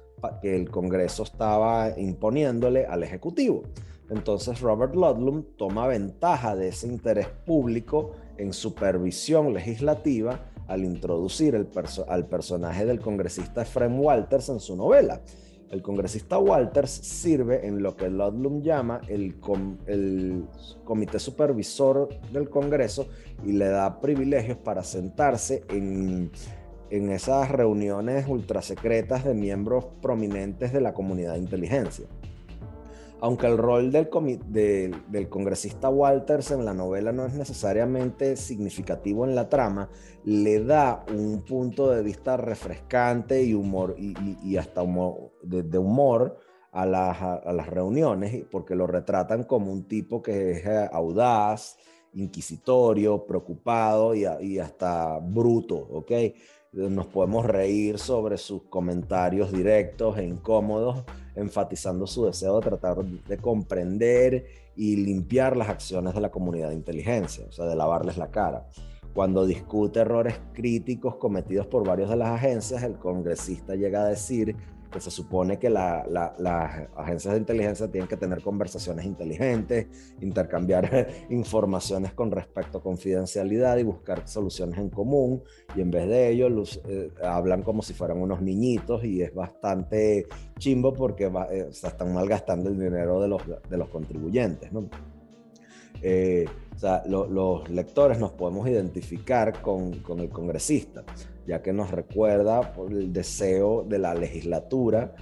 que 0.41 0.57
el 0.57 0.71
Congreso 0.71 1.25
estaba 1.25 1.91
imponiéndole 1.99 2.87
al 2.87 3.03
Ejecutivo. 3.03 3.65
Entonces 4.11 4.61
Robert 4.61 4.95
Ludlum 4.95 5.45
toma 5.57 5.87
ventaja 5.87 6.55
de 6.55 6.69
ese 6.69 6.87
interés 6.87 7.29
público 7.45 8.13
en 8.39 8.53
supervisión 8.53 9.53
legislativa 9.53 10.51
al 10.69 10.85
introducir 10.85 11.55
al 12.09 12.27
personaje 12.27 12.85
del 12.85 13.01
congresista 13.01 13.63
Ephraim 13.63 14.01
Walters 14.01 14.49
en 14.49 14.61
su 14.61 14.77
novela. 14.77 15.21
El 15.71 15.83
congresista 15.83 16.39
Walters 16.39 16.91
sirve 16.91 17.67
en 17.67 17.83
lo 17.83 17.97
que 17.97 18.09
Ludlum 18.09 18.63
llama 18.63 19.01
el, 19.09 19.35
el 19.87 20.45
comité 20.85 21.19
supervisor 21.19 22.09
del 22.33 22.49
Congreso 22.49 23.09
y 23.45 23.51
le 23.53 23.69
da 23.69 24.01
privilegios 24.01 24.59
para 24.59 24.85
sentarse 24.85 25.65
en 25.69 26.31
en 26.91 27.11
esas 27.11 27.51
reuniones 27.51 28.27
ultrasecretas 28.29 29.25
de 29.25 29.35
miembros 29.35 29.87
prominentes 30.01 30.73
de 30.73 30.81
la 30.81 30.95
comunidad 30.95 31.35
de 31.35 31.41
inteligencia. 31.41 32.07
Aunque 33.21 33.47
el 33.47 33.57
rol 33.57 33.91
del, 33.91 34.09
congresista 35.29 35.89
Walters 35.89 36.51
en 36.51 36.65
la 36.65 36.75
novela 36.75 37.13
no 37.13 37.25
es 37.25 37.35
necesariamente 37.35 38.37
significativo 38.37 39.25
en 39.25 39.35
la 39.35 39.49
trama, 39.49 39.89
le 40.25 40.63
da 40.63 41.05
un 41.15 41.43
punto 41.43 41.91
de 41.91 42.03
vista 42.03 42.37
refrescante 42.37 43.43
y, 43.43 43.55
humor, 43.55 43.97
y, 43.99 44.57
hasta 44.59 44.83
humor, 44.83 45.33
de, 45.43 45.79
humor 45.79 46.39
a 46.73 46.85
las, 46.85 47.23
a 47.23 47.53
las, 47.55 47.69
reuniones, 47.69 48.45
porque 48.51 48.75
lo 48.75 48.87
retratan 48.87 49.45
como 49.45 49.73
un 49.73 49.89
tipo 49.89 50.23
que 50.23 50.53
es 50.53 50.67
eh, 50.67 50.89
audaz, 50.93 51.79
inquisitorio, 52.13 53.25
preocupado 53.27 54.15
y, 54.15 54.27
y 54.41 54.59
hasta 54.59 55.19
bruto, 55.21 55.77
¿ok? 55.77 56.13
nos 56.77 57.07
podemos 57.07 57.47
reír 57.47 57.99
sobre 57.99 58.37
sus 58.37 58.65
comentarios 58.65 59.51
directos 59.51 60.19
e 60.19 60.25
incómodos, 60.25 61.05
enfatizando 61.37 62.07
su 62.07 62.25
deseo 62.25 62.61
de 62.61 62.69
tratar 62.69 63.05
de 63.05 63.37
comprender 63.39 64.47
y 64.75 64.97
limpiar 64.97 65.57
las 65.57 65.69
acciones 65.69 66.15
de 66.15 66.21
la 66.21 66.31
comunidad 66.31 66.71
de 66.71 66.75
inteligencia, 66.75 67.45
o 67.49 67.53
sea, 67.53 67.67
de 67.67 67.77
lavarles 67.77 68.17
la 68.17 68.31
cara. 68.31 68.67
Cuando 69.15 69.47
discute 69.47 70.01
errores 70.01 70.39
críticos 70.53 71.17
cometidos 71.17 71.67
por 71.67 71.87
varias 71.87 72.11
de 72.11 72.17
las 72.17 72.29
agencias, 72.29 72.83
el 72.83 72.99
congresista 72.99 73.75
llega 73.75 74.03
a 74.03 74.09
decir 74.09 74.57
se 75.01 75.11
supone 75.11 75.59
que 75.59 75.71
las 75.71 76.07
agencias 76.97 77.35
de 77.35 77.41
inteligencia 77.41 77.91
tienen 77.91 78.09
que 78.09 78.17
tener 78.17 78.43
conversaciones 78.43 79.05
inteligentes, 79.05 79.87
intercambiar 80.21 81.09
informaciones 81.31 82.13
con 82.13 82.31
respecto 82.31 82.79
a 82.79 82.83
confidencialidad 82.83 83.77
y 83.79 83.83
buscar 83.83 84.27
soluciones 84.29 84.79
en 84.79 84.91
común. 84.91 85.43
Y 85.75 85.81
en 85.81 85.91
vez 85.91 86.09
de 86.09 86.31
ello, 86.31 86.49
eh, 86.89 87.11
hablan 87.23 87.63
como 87.63 87.83
si 87.83 87.95
fueran 87.95 88.19
unos 88.19 88.41
niñitos 88.43 89.05
y 89.05 89.23
es 89.23 89.35
bastante 89.35 90.27
chimbo 90.59 90.93
porque 90.93 91.31
eh, 91.51 91.69
se 91.71 91.87
están 91.87 92.13
malgastando 92.13 92.69
el 92.71 92.79
dinero 92.79 93.21
de 93.21 93.29
los, 93.77 93.89
contribuyentes. 93.89 94.71
Eh, 96.03 96.47
o 96.75 96.79
sea, 96.79 97.03
los 97.07 97.69
lectores 97.71 98.19
nos 98.19 98.33
podemos 98.33 98.69
identificar 98.69 99.63
con, 99.63 99.95
el 100.19 100.29
congresista, 100.29 101.05
ya 101.47 101.63
que 101.63 101.73
nos 101.73 101.91
recuerda 101.91 102.75
el 102.91 103.13
deseo 103.13 103.85
de 103.85 103.99
la 103.99 104.15
legislatura 104.15 105.15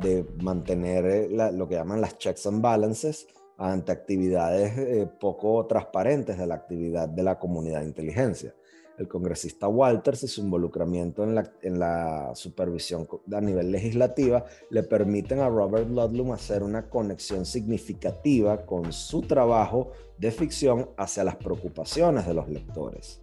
de 0.00 0.26
mantener 0.42 1.06
eh, 1.06 1.52
lo 1.52 1.68
que 1.68 1.76
llaman 1.76 2.00
las 2.00 2.18
checks 2.18 2.46
and 2.46 2.60
balances 2.60 3.26
ante 3.56 3.92
actividades 3.92 4.76
eh, 4.76 5.08
poco 5.18 5.66
transparentes 5.66 6.36
de 6.36 6.46
la 6.46 6.56
actividad 6.56 7.08
de 7.08 7.22
la 7.22 7.38
comunidad 7.38 7.80
de 7.80 7.86
inteligencia 7.86 8.54
el 8.98 9.06
congresista 9.06 9.68
Walters 9.68 10.24
y 10.24 10.28
su 10.28 10.40
involucramiento 10.40 11.22
en 11.22 11.34
la, 11.34 11.50
en 11.62 11.78
la 11.78 12.32
supervisión 12.34 13.08
a 13.32 13.40
nivel 13.40 13.70
legislativa 13.70 14.44
le 14.70 14.82
permiten 14.82 15.38
a 15.38 15.48
Robert 15.48 15.88
Ludlum 15.88 16.32
hacer 16.32 16.62
una 16.62 16.88
conexión 16.90 17.46
significativa 17.46 18.66
con 18.66 18.92
su 18.92 19.22
trabajo 19.22 19.92
de 20.18 20.32
ficción 20.32 20.90
hacia 20.96 21.24
las 21.24 21.36
preocupaciones 21.36 22.26
de 22.26 22.34
los 22.34 22.48
lectores. 22.48 23.22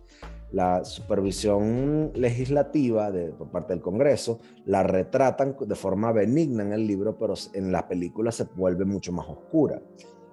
La 0.55 0.85
supervisión 0.85 2.13
legislativa 2.15 3.11
de, 3.11 3.33
por 3.33 3.51
parte 3.51 3.73
del 3.73 3.81
Congreso 3.81 4.39
la 4.63 4.83
retratan 4.83 5.57
de 5.59 5.75
forma 5.75 6.13
benigna 6.13 6.63
en 6.63 6.71
el 6.71 6.87
libro, 6.87 7.17
pero 7.19 7.33
en 7.51 7.73
la 7.73 7.85
película 7.85 8.31
se 8.31 8.45
vuelve 8.55 8.85
mucho 8.85 9.11
más 9.11 9.27
oscura. 9.27 9.81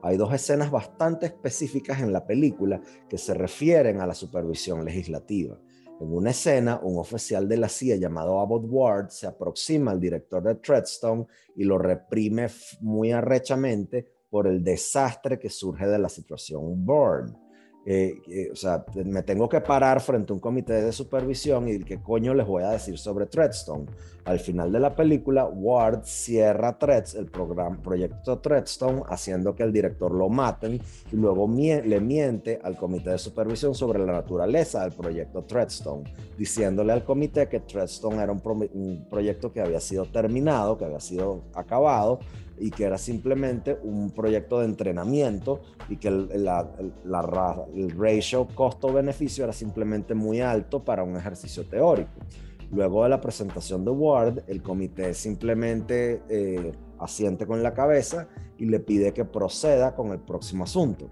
Hay 0.01 0.17
dos 0.17 0.33
escenas 0.33 0.71
bastante 0.71 1.27
específicas 1.27 2.01
en 2.03 2.13
la 2.13 2.25
película 2.25 2.81
que 3.09 3.19
se 3.19 3.35
refieren 3.35 4.01
a 4.01 4.07
la 4.07 4.15
supervisión 4.15 4.85
legislativa. 4.85 5.59
En 6.01 6.15
una 6.15 6.31
escena, 6.31 6.79
un 6.81 6.99
oficial 6.99 7.49
de 7.49 7.57
la 7.57 7.69
CIA 7.69 7.97
llamado 7.97 8.39
Abbott 8.39 8.67
Ward 8.69 9.09
se 9.09 9.27
aproxima 9.27 9.91
al 9.91 9.99
director 9.99 10.41
de 10.45 10.55
Treadstone 10.55 11.27
y 11.57 11.65
lo 11.65 11.79
reprime 11.79 12.47
muy 12.81 13.11
arrechamente 13.11 14.07
por 14.31 14.47
el 14.47 14.63
desastre 14.63 15.41
que 15.41 15.51
surge 15.51 15.89
de 15.89 15.99
la 15.99 16.09
situación 16.09 16.87
Bourne. 16.87 17.42
Eh, 17.85 18.49
o 18.53 18.57
sea, 18.57 18.85
me 19.05 19.23
tengo 19.23 19.49
que 19.49 19.61
parar 19.61 20.01
frente 20.01 20.33
a 20.33 20.35
un 20.35 20.41
comité 20.41 20.75
de 20.75 20.93
supervisión 20.93 21.69
y 21.69 21.81
qué 21.81 22.01
coño 22.01 22.33
les 22.33 22.47
voy 22.47 22.63
a 22.63 22.71
decir 22.71 22.97
sobre 22.97 23.27
Treadstone. 23.27 23.87
Al 24.25 24.39
final 24.39 24.71
de 24.71 24.79
la 24.79 24.95
película, 24.95 25.47
Ward 25.47 26.05
cierra 26.05 26.79
Treads, 26.79 27.17
el 27.17 27.27
programa, 27.27 27.77
proyecto 27.83 28.39
Treadstone, 28.39 29.03
haciendo 29.09 29.57
que 29.57 29.65
el 29.65 29.73
director 29.73 30.13
lo 30.13 30.29
maten 30.29 30.81
y 31.11 31.17
luego 31.17 31.49
le 31.49 32.01
miente 32.01 32.61
al 32.63 32.77
comité 32.77 33.11
de 33.11 33.19
supervisión 33.19 33.75
sobre 33.75 33.99
la 33.99 34.13
naturaleza 34.13 34.83
del 34.85 34.93
proyecto 34.93 35.43
Treadstone, 35.43 36.05
diciéndole 36.39 36.93
al 36.93 37.03
comité 37.03 37.49
que 37.49 37.61
Treadstone 37.61 38.23
era 38.23 38.31
un, 38.31 38.41
un 38.75 39.09
proyecto 39.11 39.53
que 39.53 39.61
había 39.61 39.81
sido 39.81 40.05
terminado, 40.05 40.79
que 40.79 40.85
había 40.85 41.01
sido 41.01 41.43
acabado 41.55 42.21
y 42.59 42.71
que 42.71 42.85
era 42.85 42.99
simplemente 42.99 43.79
un 43.83 44.11
proyecto 44.11 44.61
de 44.61 44.67
entrenamiento 44.67 45.61
y 45.89 45.97
que 45.97 46.09
el, 46.09 46.45
la, 46.45 47.23
ratio 47.23 48.49
costo-beneficio 48.55 49.45
era 49.45 49.53
simplemente 49.53 50.15
muy 50.15 50.41
alto 50.41 50.85
para 50.85 51.03
un 51.03 51.17
ejercicio 51.17 51.65
teórico. 51.65 52.11
Luego 52.71 53.03
de 53.03 53.11
la 53.11 53.21
presentación 53.21 53.85
de 53.85 53.91
Ward, 53.91 54.45
el 54.47 54.63
comité 54.63 55.13
simplemente 55.13 56.23
eh, 56.29 56.73
asiente 56.99 57.47
con 57.47 57.63
la 57.63 57.75
cabeza 57.75 58.29
y 58.57 58.67
le 58.67 58.81
pide 58.81 59.13
que 59.13 59.25
proceda 59.25 59.95
con 59.95 60.13
el 60.13 60.21
próximo 60.21 60.65
asunto 60.65 61.11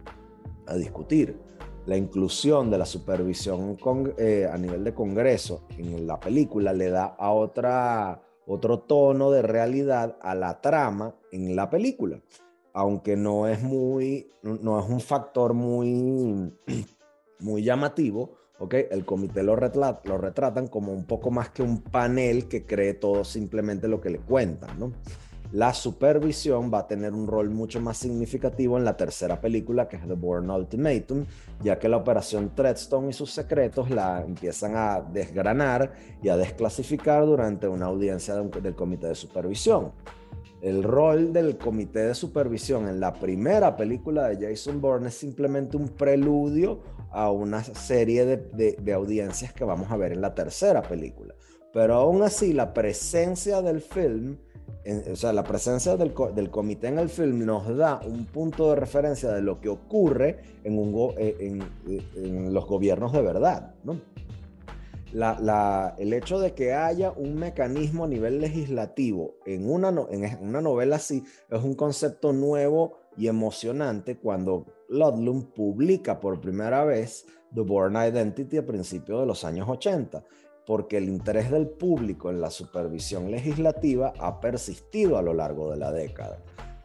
a 0.67 0.75
discutir. 0.77 1.37
La 1.87 1.97
inclusión 1.97 2.71
de 2.71 2.79
la 2.79 2.87
supervisión 2.87 3.77
eh, 4.17 4.49
a 4.51 4.57
nivel 4.57 4.85
de 4.85 4.95
Congreso 4.95 5.65
en 5.77 6.07
la 6.07 6.21
película 6.21 6.73
le 6.73 6.91
da 6.91 7.17
a 7.19 7.31
otra 7.33 8.23
otro 8.47 8.81
tono 8.81 9.31
de 9.31 9.43
realidad 9.43 10.17
a 10.23 10.35
la 10.35 10.61
trama 10.61 11.15
en 11.33 11.57
la 11.57 11.71
película, 11.71 12.21
aunque 12.73 13.17
no 13.17 13.47
es 13.47 13.63
muy, 13.63 14.29
no 14.43 14.81
es 14.81 14.89
un 14.89 15.01
factor 15.01 15.55
muy, 15.55 16.53
muy 17.41 17.63
llamativo, 17.63 18.37
¿ok? 18.59 18.75
El 18.91 19.05
comité 19.05 19.43
lo, 19.43 19.57
lo 19.57 20.19
retratan 20.19 20.69
como 20.69 20.93
un 20.93 21.05
poco 21.05 21.31
más 21.31 21.51
que 21.51 21.63
un 21.63 21.83
panel 21.83 22.49
que 22.49 22.67
cree 22.67 22.95
todo 22.95 23.25
simplemente 23.25 23.89
lo 23.89 24.01
que 24.01 24.11
le 24.11 24.19
cuentan, 24.19 24.79
¿no? 24.79 24.93
La 25.53 25.75
supervisión 25.75 26.71
va 26.73 26.81
a 26.81 26.87
tener 26.87 27.13
un 27.13 27.27
rol 27.27 27.51
mucho 27.51 27.81
más 27.81 27.97
significativo 27.97 28.79
en 28.79 28.85
la 28.85 28.97
tercera 28.97 29.41
película, 29.41 29.89
que 29.89 29.97
es 29.97 30.07
The 30.07 30.15
Bourne 30.15 30.53
Ultimatum, 30.53 31.25
ya 31.61 31.77
que 31.77 31.89
la 31.89 31.97
operación 31.97 32.55
Treadstone 32.55 33.11
y 33.11 33.13
sus 33.13 33.33
secretos 33.33 33.91
la 33.91 34.23
empiezan 34.23 34.77
a 34.77 35.01
desgranar 35.01 35.93
y 36.23 36.29
a 36.29 36.37
desclasificar 36.37 37.27
durante 37.27 37.67
una 37.67 37.87
audiencia 37.87 38.37
del 38.37 38.75
comité 38.77 39.09
de 39.09 39.15
supervisión. 39.17 39.91
El 40.61 40.85
rol 40.85 41.33
del 41.33 41.57
comité 41.57 42.01
de 42.01 42.15
supervisión 42.15 42.87
en 42.87 43.01
la 43.01 43.15
primera 43.15 43.77
película 43.77 44.29
de 44.29 44.49
Jason 44.49 44.81
Bourne 44.81 45.09
es 45.09 45.15
simplemente 45.15 45.77
un 45.77 45.89
preludio 45.89 46.81
a 47.11 47.31
una 47.31 47.65
serie 47.65 48.25
de, 48.25 48.93
audiencias 48.93 49.53
que 49.53 49.65
vamos 49.65 49.91
a 49.91 49.97
ver 49.97 50.13
en 50.13 50.21
la 50.21 50.35
tercera 50.35 50.83
película. 50.83 51.35
Pero 51.73 51.95
aún 51.95 52.23
así, 52.23 52.53
la 52.53 52.75
presencia 52.75 53.63
del 53.63 53.81
film, 53.81 54.37
o 55.13 55.17
sea, 55.17 55.33
la 55.33 55.45
presencia 55.45 55.97
del, 55.97 56.13
comité 56.51 56.89
en 56.89 56.99
el 56.99 57.09
film 57.09 57.45
nos 57.45 57.77
da 57.77 58.01
un 58.05 58.27
punto 58.27 58.71
de 58.71 58.77
referencia 58.77 59.31
de 59.31 59.43
lo 59.43 59.61
que 59.61 59.69
ocurre 59.69 60.41
en, 60.65 60.79
eh, 61.17 62.03
en 62.17 62.53
los 62.53 62.67
gobiernos 62.67 63.13
de 63.13 63.23
verdad. 63.23 63.75
¿no? 63.85 64.01
el 65.13 66.13
hecho 66.13 66.39
de 66.39 66.55
que 66.55 66.73
haya 66.73 67.11
un 67.11 67.35
mecanismo 67.35 68.05
a 68.05 68.09
nivel 68.09 68.41
legislativo 68.41 69.35
en 69.45 69.69
una, 69.69 69.89
en 70.11 70.39
una 70.41 70.61
novela 70.61 70.97
así 70.97 71.25
es 71.49 71.63
un 71.63 71.75
concepto 71.75 72.33
nuevo 72.33 72.99
y 73.17 73.27
emocionante 73.27 74.19
cuando 74.19 74.67
Ludlum 74.89 75.53
publica 75.53 76.21
por 76.21 76.41
primera 76.41 76.85
vez 76.85 77.27
The 77.55 77.63
Born 77.63 77.97
Identity 77.97 78.59
a 78.59 78.67
principios 78.67 79.21
de 79.21 79.27
los 79.27 79.45
años 79.45 79.69
80, 79.69 80.25
porque 80.71 80.99
el 80.99 81.09
interés 81.09 81.51
del 81.51 81.67
público 81.67 82.31
en 82.31 82.41
la 82.41 82.49
supervisión 82.49 83.29
legislativa 83.29 84.13
ha 84.21 84.39
persistido 84.39 85.19
a 85.19 85.23
lo 85.23 85.35
largo 85.35 85.69
de 85.73 85.77
la 85.77 85.91
década. 85.91 86.39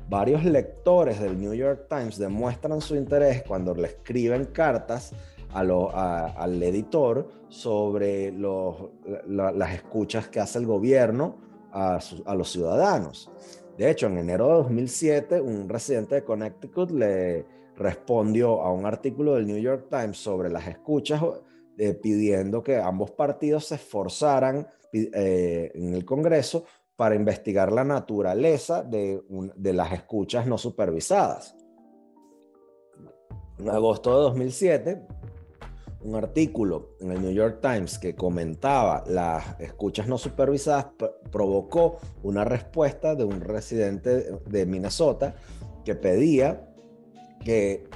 Varios 0.10 0.44
lectores 0.44 1.20
del 1.20 1.40
New 1.40 1.54
York 1.54 1.86
Times 1.88 2.18
demuestran 2.18 2.82
su 2.82 2.96
interés 2.96 3.44
cuando 3.44 3.76
le 3.76 3.90
escriben 3.90 4.46
cartas 4.46 5.12
al 5.54 6.64
editor 6.64 7.30
sobre 7.48 8.34
las 9.28 9.76
escuchas 9.76 10.30
que 10.30 10.40
hace 10.40 10.58
el 10.58 10.66
gobierno 10.66 11.36
a, 11.72 12.00
los 12.36 12.52
ciudadanos. 12.52 13.30
De 13.78 13.92
hecho, 13.92 14.08
en 14.08 14.18
enero 14.18 14.48
de 14.48 14.54
2007, 14.54 15.42
un 15.42 15.70
residente 15.70 16.16
de 16.16 16.24
Connecticut 16.24 16.90
le 16.90 17.46
respondió 17.78 18.64
a 18.64 18.72
un 18.72 18.88
artículo 18.88 19.36
del 19.36 19.46
New 19.46 19.60
York 19.60 19.90
Times 19.92 20.18
sobre 20.18 20.50
las 20.50 20.66
escuchas 20.68 21.22
eh, 21.78 21.94
pidiendo 21.94 22.64
que 22.64 22.78
ambos 22.78 23.12
partidos 23.12 23.66
se 23.68 23.76
esforzaran 23.76 24.68
eh, 24.94 25.72
en 25.74 25.94
el 25.94 26.06
Congreso 26.06 26.66
para 26.96 27.16
investigar 27.16 27.72
la 27.72 27.84
naturaleza 27.84 28.84
de, 28.84 29.22
de 29.56 29.74
las 29.74 29.92
escuchas 29.92 30.48
no 30.48 30.58
supervisadas. 30.58 31.56
En 33.58 33.70
agosto 33.70 34.16
de 34.16 34.24
2007, 34.24 35.02
un 36.06 36.16
artículo 36.16 36.96
en 37.00 37.12
el 37.12 37.22
New 37.22 37.32
York 37.32 37.60
Times 37.62 37.98
que 37.98 38.16
comentaba 38.16 39.04
las 39.08 39.60
escuchas 39.60 40.08
no 40.08 40.18
supervisadas 40.18 40.88
provocó 41.32 41.98
una 42.22 42.44
respuesta 42.44 43.16
de 43.16 43.24
un 43.24 43.42
residente 43.42 44.40
de 44.46 44.66
Minnesota 44.66 45.36
que 45.84 45.96
pedía 45.96 46.70
que, 47.44 47.88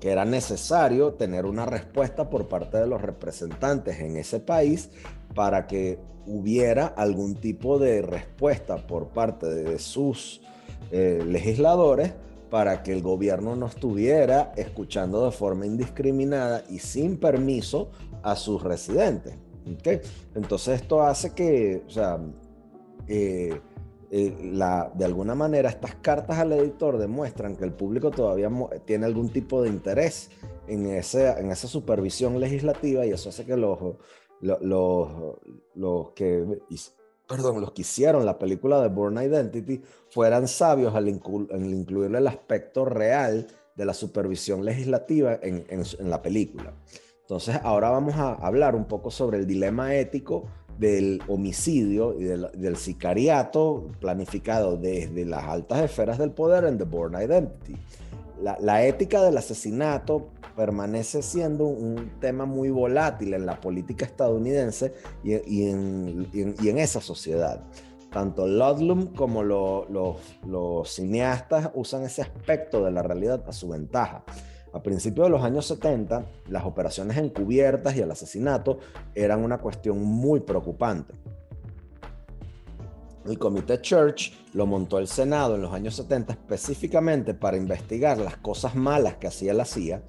que 0.00 0.10
era 0.10 0.24
necesario 0.24 1.14
tener 1.14 1.46
una 1.46 1.66
respuesta 1.66 2.28
por 2.30 2.48
parte 2.48 2.78
de 2.78 2.86
los 2.86 3.00
representantes 3.00 4.00
en 4.00 4.16
ese 4.16 4.40
país 4.40 4.90
para 5.34 5.66
que 5.66 5.98
hubiera 6.26 6.86
algún 6.86 7.34
tipo 7.34 7.78
de 7.78 8.02
respuesta 8.02 8.76
por 8.86 9.08
parte 9.08 9.46
de 9.46 9.78
sus 9.78 10.40
eh, 10.90 11.22
legisladores 11.26 12.12
para 12.50 12.82
que 12.82 12.92
el 12.92 13.02
gobierno 13.02 13.56
no 13.56 13.66
estuviera 13.66 14.52
escuchando 14.56 15.24
de 15.24 15.30
forma 15.30 15.64
indiscriminada 15.66 16.64
y 16.68 16.80
sin 16.80 17.16
permiso 17.16 17.90
a 18.22 18.36
sus 18.36 18.62
residentes. 18.62 19.34
Entonces 20.34 20.82
esto 20.82 21.02
hace 21.02 21.32
que, 21.34 21.82
o 21.86 21.90
sea, 21.90 22.18
eh, 23.08 23.60
eh, 24.14 24.36
la, 24.52 24.92
de 24.94 25.06
alguna 25.06 25.34
manera 25.34 25.70
estas 25.70 25.94
cartas 25.94 26.38
al 26.38 26.52
editor 26.52 26.98
demuestran 26.98 27.56
que 27.56 27.64
el 27.64 27.72
público 27.72 28.10
todavía 28.10 28.50
tiene 28.84 29.06
algún 29.06 29.30
tipo 29.30 29.62
de 29.62 29.70
interés 29.70 30.30
en, 30.66 30.86
ese, 30.86 31.30
en 31.30 31.50
esa 31.50 31.66
supervisión 31.66 32.38
legislativa 32.38 33.06
y 33.06 33.10
eso 33.10 33.30
hace 33.30 33.46
que 33.46 33.56
los, 33.56 33.78
los, 34.42 34.60
los, 34.60 35.38
los 35.74 36.10
que 36.10 36.44
perdón, 37.26 37.62
los 37.62 37.72
que 37.72 37.80
hicieron 37.80 38.26
la 38.26 38.38
película 38.38 38.82
de 38.82 38.88
Born 38.88 39.16
Identity 39.16 39.80
fueran 40.10 40.46
sabios 40.46 40.94
al, 40.94 41.08
incluir 41.08 42.14
el 42.14 42.26
aspecto 42.26 42.84
real 42.84 43.46
de 43.74 43.84
la 43.86 43.94
supervisión 43.94 44.62
legislativa 44.62 45.38
en, 45.40 45.64
la 46.00 46.20
película. 46.20 46.74
Entonces, 47.22 47.58
ahora 47.62 47.88
vamos 47.88 48.16
a 48.16 48.34
hablar 48.34 48.74
un 48.74 48.84
poco 48.84 49.10
sobre 49.10 49.38
el 49.38 49.46
dilema 49.46 49.94
ético 49.94 50.44
del 50.82 51.22
homicidio 51.28 52.18
y 52.18 52.24
del, 52.24 52.76
sicariato 52.76 53.86
planificado 54.00 54.76
desde 54.76 55.24
las 55.24 55.44
altas 55.44 55.80
esferas 55.80 56.18
del 56.18 56.32
poder 56.32 56.64
en 56.64 56.76
The 56.76 56.84
Born 56.84 57.14
Identity. 57.14 57.76
La, 58.40 58.84
ética 58.84 59.22
del 59.22 59.36
asesinato 59.36 60.30
permanece 60.56 61.22
siendo 61.22 61.66
un 61.66 62.10
tema 62.20 62.46
muy 62.46 62.70
volátil 62.70 63.34
en 63.34 63.46
la 63.46 63.60
política 63.60 64.04
estadounidense 64.04 64.92
y, 65.22 65.68
en, 65.68 66.78
esa 66.78 67.00
sociedad. 67.00 67.62
Tanto 68.10 68.48
Ludlum 68.48 69.14
como 69.14 69.44
los 69.44 70.92
cineastas 70.92 71.70
usan 71.74 72.02
ese 72.02 72.22
aspecto 72.22 72.84
de 72.84 72.90
la 72.90 73.04
realidad 73.04 73.44
a 73.46 73.52
su 73.52 73.68
ventaja. 73.68 74.24
A 74.72 74.82
principios 74.82 75.26
de 75.26 75.30
los 75.30 75.42
años 75.42 75.66
70, 75.66 76.24
las 76.48 76.64
operaciones 76.64 77.16
encubiertas 77.18 77.96
y 77.96 78.00
el 78.00 78.10
asesinato 78.10 78.78
eran 79.14 79.44
una 79.44 79.58
cuestión 79.58 80.02
muy 80.02 80.40
preocupante. 80.40 81.14
El 83.26 83.38
comité 83.38 83.80
Church 83.80 84.32
lo 84.52 84.66
montó 84.66 84.98
el 84.98 85.06
Senado 85.06 85.54
en 85.54 85.62
los 85.62 85.72
años 85.72 85.94
70 85.94 86.32
específicamente 86.32 87.34
para 87.34 87.56
investigar 87.56 88.18
las 88.18 88.36
cosas 88.36 88.74
malas 88.74 89.16
que 89.16 89.28
hacía 89.28 89.54
la 89.54 89.64
CIA 89.64 90.02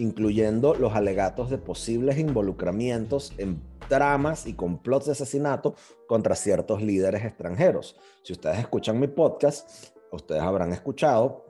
incluyendo 0.00 0.74
los 0.74 0.94
alegatos 0.94 1.50
de 1.50 1.58
posibles 1.58 2.18
involucramientos 2.18 3.32
en 3.38 3.62
tramas 3.88 4.46
y 4.46 4.54
complots 4.54 5.06
de 5.06 5.12
asesinato 5.12 5.74
contra 6.06 6.34
ciertos 6.34 6.80
líderes 6.80 7.24
extranjeros. 7.24 7.96
Si 8.22 8.32
ustedes 8.32 8.58
escuchan 8.58 8.98
mi 8.98 9.08
podcast, 9.08 9.94
ustedes 10.10 10.42
habrán 10.42 10.72
escuchado 10.72 11.49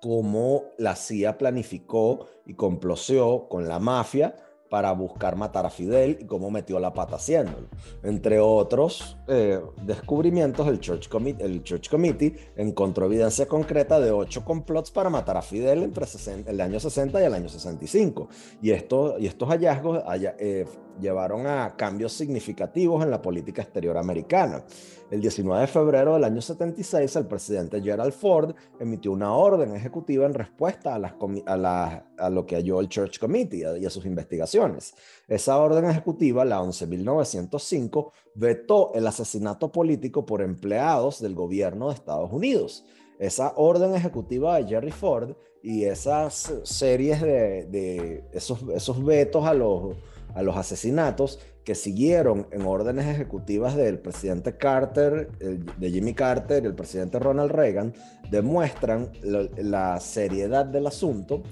cómo 0.00 0.64
la 0.78 0.96
CIA 0.96 1.38
planificó 1.38 2.26
y 2.46 2.54
comploció 2.54 3.48
con 3.48 3.68
la 3.68 3.78
mafia 3.78 4.34
para 4.70 4.92
buscar 4.92 5.34
matar 5.36 5.66
a 5.66 5.70
Fidel 5.70 6.16
y 6.20 6.26
cómo 6.26 6.50
metió 6.50 6.78
la 6.78 6.94
pata 6.94 7.16
haciéndolo. 7.16 7.68
Entre 8.04 8.38
otros 8.38 9.18
eh, 9.26 9.60
descubrimientos, 9.82 10.66
el 10.68 10.78
Church, 10.78 11.08
Committee, 11.08 11.44
el 11.44 11.62
Church 11.64 11.90
Committee 11.90 12.36
encontró 12.56 13.06
evidencia 13.06 13.46
concreta 13.46 13.98
de 13.98 14.12
ocho 14.12 14.44
complots 14.44 14.92
para 14.92 15.10
matar 15.10 15.36
a 15.36 15.42
Fidel 15.42 15.82
entre 15.82 16.06
el 16.46 16.60
año 16.60 16.78
60 16.78 17.20
y 17.20 17.24
el 17.24 17.34
año 17.34 17.48
65. 17.48 18.28
Y, 18.62 18.70
esto, 18.70 19.18
y 19.18 19.26
estos 19.26 19.48
hallazgos 19.48 20.04
eh, 20.38 20.64
llevaron 21.00 21.46
a 21.46 21.74
cambios 21.76 22.12
significativos 22.12 23.02
en 23.02 23.10
la 23.10 23.20
política 23.20 23.62
exterior 23.62 23.96
americana. 23.96 24.64
El 25.10 25.20
19 25.20 25.62
de 25.62 25.66
febrero 25.66 26.14
del 26.14 26.22
año 26.22 26.40
76, 26.40 27.16
el 27.16 27.26
presidente 27.26 27.82
Gerald 27.82 28.12
Ford 28.12 28.54
emitió 28.78 29.10
una 29.10 29.32
orden 29.34 29.74
ejecutiva 29.74 30.24
en 30.24 30.34
respuesta 30.34 30.94
a, 30.94 30.98
las, 31.00 31.14
a, 31.46 32.04
a 32.16 32.30
lo 32.30 32.46
que 32.46 32.54
halló 32.54 32.80
el 32.80 32.88
Church 32.88 33.18
Committee 33.18 33.64
y 33.80 33.86
a 33.86 33.90
sus 33.90 34.06
investigaciones. 34.06 34.94
Esa 35.26 35.58
orden 35.58 35.86
ejecutiva, 35.86 36.44
la 36.44 36.60
11.905, 36.60 38.12
vetó 38.36 38.92
el 38.94 39.06
asesinato 39.06 39.72
político 39.72 40.24
por 40.24 40.42
empleados 40.42 41.20
del 41.20 41.34
gobierno 41.34 41.88
de 41.88 41.94
Estados 41.94 42.32
Unidos. 42.32 42.84
Esa 43.18 43.52
orden 43.56 43.94
ejecutiva 43.94 44.56
de 44.56 44.68
Jerry 44.68 44.92
Ford 44.92 45.34
y 45.62 45.84
esas 45.84 46.54
series 46.62 47.20
de, 47.20 47.66
de 47.66 48.24
esos, 48.32 48.62
esos 48.74 49.04
vetos 49.04 49.44
a 49.44 49.54
los 49.54 49.96
a 50.34 50.42
los 50.42 50.56
asesinatos 50.56 51.40
que 51.64 51.74
siguieron 51.74 52.46
en 52.52 52.62
órdenes 52.62 53.06
ejecutivas 53.06 53.76
del 53.76 53.98
presidente 53.98 54.56
Carter, 54.56 55.30
de 55.38 55.90
Jimmy 55.90 56.14
Carter 56.14 56.64
y 56.64 56.66
el 56.66 56.74
presidente 56.74 57.18
Ronald 57.18 57.52
Reagan, 57.52 57.92
demuestran 58.30 59.10
la, 59.22 60.00
seriedad 60.00 60.64
del 60.64 60.86
asunto 60.86 61.42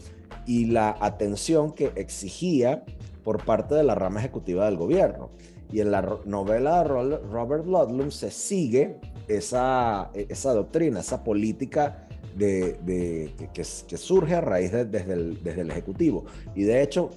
y 0.47 0.67
la 0.67 0.97
atención 1.01 1.73
que 1.73 1.93
exigía 1.95 2.85
por 3.23 3.45
parte 3.45 3.75
de 3.75 3.85
la 3.85 3.95
rama 3.95 4.21
ejecutiva 4.21 4.65
del 4.65 4.77
gobierno. 4.77 5.31
Y 5.71 5.81
en 5.81 5.91
la 5.91 6.19
novela 6.25 6.83
de 6.83 7.19
Robert 7.19 7.67
Ludlum 7.67 8.11
se 8.11 8.31
sigue 8.31 8.97
esa, 9.29 10.11
esa 10.15 10.55
doctrina, 10.55 11.01
esa 11.01 11.23
política 11.23 12.09
de, 12.35 13.35
que, 13.53 13.65
surge 13.65 14.35
a 14.35 14.41
raíz 14.41 14.73
de, 14.73 14.85
desde, 14.87 15.13
el, 15.13 15.43
desde 15.43 15.63
el 15.63 15.71
Ejecutivo. 15.71 16.25
Y 16.55 16.63
de 16.63 16.83
hecho, 16.83 17.11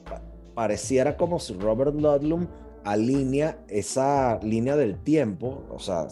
pareciera 0.61 1.17
como 1.17 1.39
si 1.39 1.55
Robert 1.55 1.95
Ludlum 1.95 2.45
alinea 2.83 3.65
esa 3.67 4.39
línea 4.43 4.75
del 4.75 5.01
tiempo, 5.01 5.63
o 5.71 5.79
sea, 5.79 6.07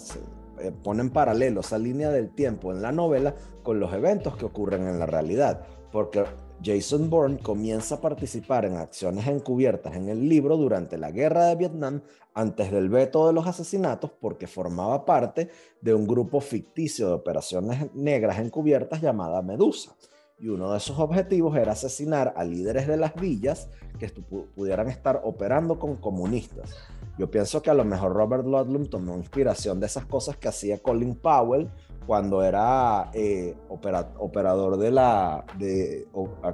eh, 0.59 0.71
pone 0.71 1.01
en 1.01 1.11
paralelo 1.11 1.61
esa 1.61 1.77
línea 1.77 2.09
del 2.09 2.33
tiempo 2.33 2.71
en 2.71 2.81
la 2.81 2.91
novela 2.91 3.35
con 3.61 3.79
los 3.79 3.93
eventos 3.93 4.35
que 4.37 4.45
ocurren 4.45 4.87
en 4.87 4.97
la 4.97 5.05
realidad, 5.05 5.67
porque 5.91 6.23
Jason 6.63 7.11
Bourne 7.11 7.37
comienza 7.37 7.93
a 7.93 8.01
participar 8.01 8.65
en 8.65 8.77
acciones 8.77 9.27
encubiertas 9.27 9.95
en 9.95 10.09
el 10.09 10.27
libro 10.27 10.57
durante 10.57 10.97
la 10.97 11.11
guerra 11.11 11.45
de 11.45 11.55
Vietnam 11.55 12.01
antes 12.33 12.71
del 12.71 12.89
veto 12.89 13.27
de 13.27 13.33
los 13.33 13.45
asesinatos 13.45 14.09
porque 14.19 14.47
formaba 14.47 15.05
parte 15.05 15.49
de 15.79 15.93
un 15.93 16.07
grupo 16.07 16.41
ficticio 16.41 17.05
de 17.05 17.13
operaciones 17.13 17.93
negras 17.93 18.39
encubiertas 18.39 18.99
llamada 18.99 19.43
Medusa. 19.43 19.95
Y 20.39 20.47
uno 20.47 20.71
de 20.71 20.77
esos 20.77 20.97
objetivos 20.99 21.57
era 21.57 21.73
asesinar 21.73 22.33
a 22.37 22.43
líderes 22.43 22.87
de 22.87 22.95
las 22.97 23.13
villas 23.15 23.69
que 23.99 24.07
pudieran 24.55 24.87
estar 24.87 25.21
operando 25.23 25.77
con 25.77 25.97
comunistas. 25.97 26.75
Yo 27.17 27.29
pienso 27.29 27.61
que 27.61 27.69
a 27.69 27.73
lo 27.73 27.83
mejor 27.83 28.13
Robert 28.13 28.45
Ludlum 28.45 28.85
tomó 28.85 29.17
inspiración 29.17 29.81
de 29.81 29.87
esas 29.87 30.05
cosas 30.05 30.37
que 30.37 30.47
hacía 30.47 30.81
Colin 30.81 31.15
Powell 31.15 31.69
cuando 32.07 32.41
era 32.41 33.11
eh, 33.13 33.53
operador 33.67 34.77
de, 34.77 34.89
la, 34.89 35.43
de 35.57 36.07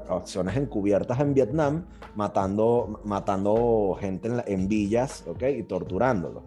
acciones 0.10 0.58
encubiertas 0.58 1.20
en 1.20 1.36
Vietnam, 1.36 1.86
matando, 2.16 3.00
matando 3.06 3.96
gente 4.02 4.30
en, 4.48 4.68
villas 4.68 5.24
y 5.40 5.64
torturándolos. 5.64 6.44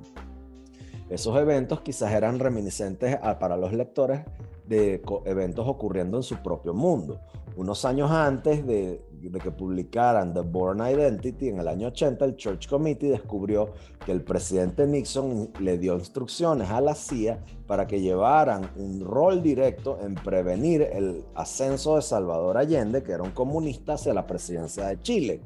Esos 1.11 1.37
eventos 1.39 1.81
quizás 1.81 2.13
eran 2.13 2.39
reminiscentes 2.39 3.17
para 3.41 3.57
los 3.57 3.73
lectores 3.73 4.21
de 4.67 5.03
eventos 5.25 5.67
ocurriendo 5.67 6.19
en 6.19 6.23
su 6.23 6.37
propio 6.37 6.75
mundo. 6.75 7.21
Unos 7.57 7.85
años 7.85 8.11
antes 8.11 8.65
de, 8.67 9.05
que 9.43 9.51
publicaran 9.51 10.33
The 10.33 10.43
Born 10.43 10.81
Identity, 10.81 11.49
en 11.49 11.59
el 11.59 11.67
año 11.67 11.89
80, 11.89 12.25
el 12.25 12.37
Church 12.37 12.69
Committee 12.69 13.09
descubrió 13.09 13.73
que 14.05 14.13
el 14.13 14.23
presidente 14.23 14.87
Nixon 14.87 15.51
le 15.59 15.79
dio 15.79 15.95
instrucciones 15.97 16.71
a 16.71 16.81
la 16.81 16.95
CIA 16.95 17.43
para 17.67 17.87
que 17.87 18.01
llevaran 18.01 18.71
un 18.77 19.01
rol 19.01 19.43
directo 19.43 19.99
en 20.01 20.15
prevenir 20.15 20.83
el 20.83 21.25
ascenso 21.35 21.97
de 21.97 22.03
Salvador 22.03 22.59
Allende, 22.59 23.03
que 23.03 23.13
era 23.13 23.25
un 23.25 23.33
comunista, 23.33 23.95
hacia 23.95 24.15
la 24.15 24.27
presidencia 24.27 24.87
de 24.87 25.01
Chile. 25.01 25.41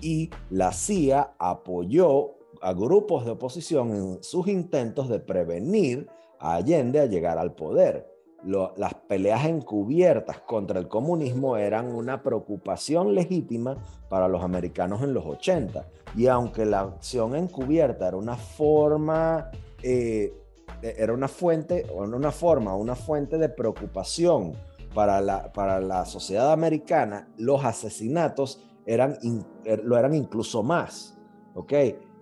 Y 0.00 0.30
la 0.50 0.72
CIA 0.72 1.32
apoyó 1.40 2.37
a 2.62 2.72
grupos 2.72 3.24
de 3.24 3.32
oposición 3.32 3.94
en 3.94 4.22
sus 4.22 4.48
intentos 4.48 5.08
de 5.08 5.20
prevenir 5.20 6.08
a 6.38 6.54
Allende 6.54 7.00
a 7.00 7.06
llegar 7.06 7.38
al 7.38 7.54
poder 7.54 8.18
las 8.44 8.94
peleas 8.94 9.46
encubiertas 9.46 10.40
contra 10.40 10.78
el 10.78 10.88
comunismo 10.88 11.56
eran 11.56 11.92
una 11.92 12.22
preocupación 12.22 13.14
legítima 13.14 13.76
para 14.08 14.28
los 14.28 14.42
americanos 14.42 15.02
en 15.02 15.12
los 15.12 15.26
80. 15.26 15.86
Y 16.16 16.28
aunque 16.28 16.64
la 16.64 16.80
acción 16.80 17.34
encubierta 17.34 18.08
era 18.08 18.16
una 18.16 18.36
forma, 18.36 19.50
eh, 19.82 20.32
era 20.82 21.12
una 21.12 21.28
fuente, 21.28 21.86
una 21.92 22.30
forma, 22.30 22.74
una 22.76 22.94
fuente 22.94 23.38
de 23.38 23.48
preocupación 23.48 24.52
para 24.94 25.20
la, 25.20 25.52
para 25.52 25.80
la 25.80 26.04
sociedad 26.06 26.52
americana, 26.52 27.28
los 27.36 27.64
asesinatos 27.64 28.62
eran, 28.86 29.18
er, 29.64 29.84
lo 29.84 29.98
eran 29.98 30.14
incluso 30.14 30.62
más. 30.62 31.18
¿ok? 31.54 31.72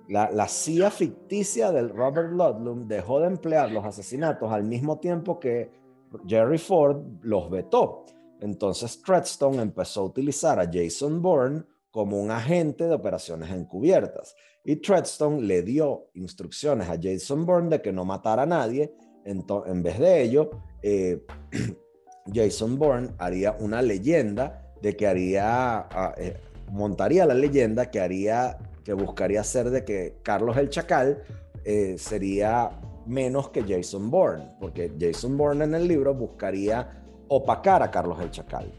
La, 0.09 0.31
la, 0.31 0.47
CIA 0.47 0.91
ficticia 0.91 1.73
del 1.73 1.89
Robert 1.89 2.31
Ludlum 2.31 2.87
dejó 2.87 3.21
de 3.21 3.27
emplear 3.27 3.73
los 3.73 3.85
asesinatos 3.85 4.53
al 4.53 4.63
mismo 4.65 4.99
tiempo 5.01 5.41
que 5.41 5.71
Jerry 6.27 6.59
Ford 6.59 7.03
los 7.23 7.51
vetó. 7.51 8.05
Entonces 8.41 9.03
Treadstone 9.03 9.63
empezó 9.63 10.03
a 10.03 10.05
utilizar 10.05 10.61
a 10.61 10.71
Jason 10.71 11.23
Bourne 11.23 11.65
como 11.91 12.21
un 12.21 12.31
agente 12.31 12.85
de 12.85 12.95
operaciones 12.95 13.51
encubiertas. 13.51 14.37
Y 14.65 14.77
Treadstone 14.77 15.43
le 15.43 15.63
dio 15.63 16.11
instrucciones 16.15 16.89
a 16.89 16.99
Jason 17.01 17.47
Bourne 17.47 17.71
de 17.71 17.81
que 17.81 17.93
no 17.93 18.05
matara 18.05 18.43
a 18.43 18.47
nadie. 18.47 18.93
en 19.25 19.83
vez 19.83 19.99
de 19.99 20.23
ello, 20.23 20.51
eh, 20.83 21.25
Jason 22.35 22.79
Bourne 22.79 23.11
haría 23.19 23.57
una 23.61 23.81
leyenda 23.81 24.75
de 24.83 24.97
que 24.97 25.07
haría, 25.07 25.79
ah, 25.79 26.15
eh, 26.19 26.37
montaría 26.71 27.25
la 27.25 27.35
leyenda 27.35 27.91
que 27.91 28.01
haría, 28.01 28.59
que 28.87 28.93
buscaría 28.93 29.41
hacer 29.41 29.71
de 29.71 29.85
que 29.85 30.21
Carlos 30.23 30.57
el 30.57 30.71
Chacal 30.71 31.21
eh, 31.65 31.97
sería 31.99 32.71
menos 33.05 33.49
que 33.49 33.65
Jason 33.65 34.13
Bourne, 34.13 34.53
porque 34.61 34.93
Jason 34.97 35.37
Bourne 35.37 35.65
en 35.65 35.75
el 35.75 35.89
libro 35.89 36.15
buscaría 36.15 37.03
opacar 37.27 37.83
a 37.83 37.91
Carlos 37.91 38.21
el 38.21 38.31
Chacal. 38.31 38.73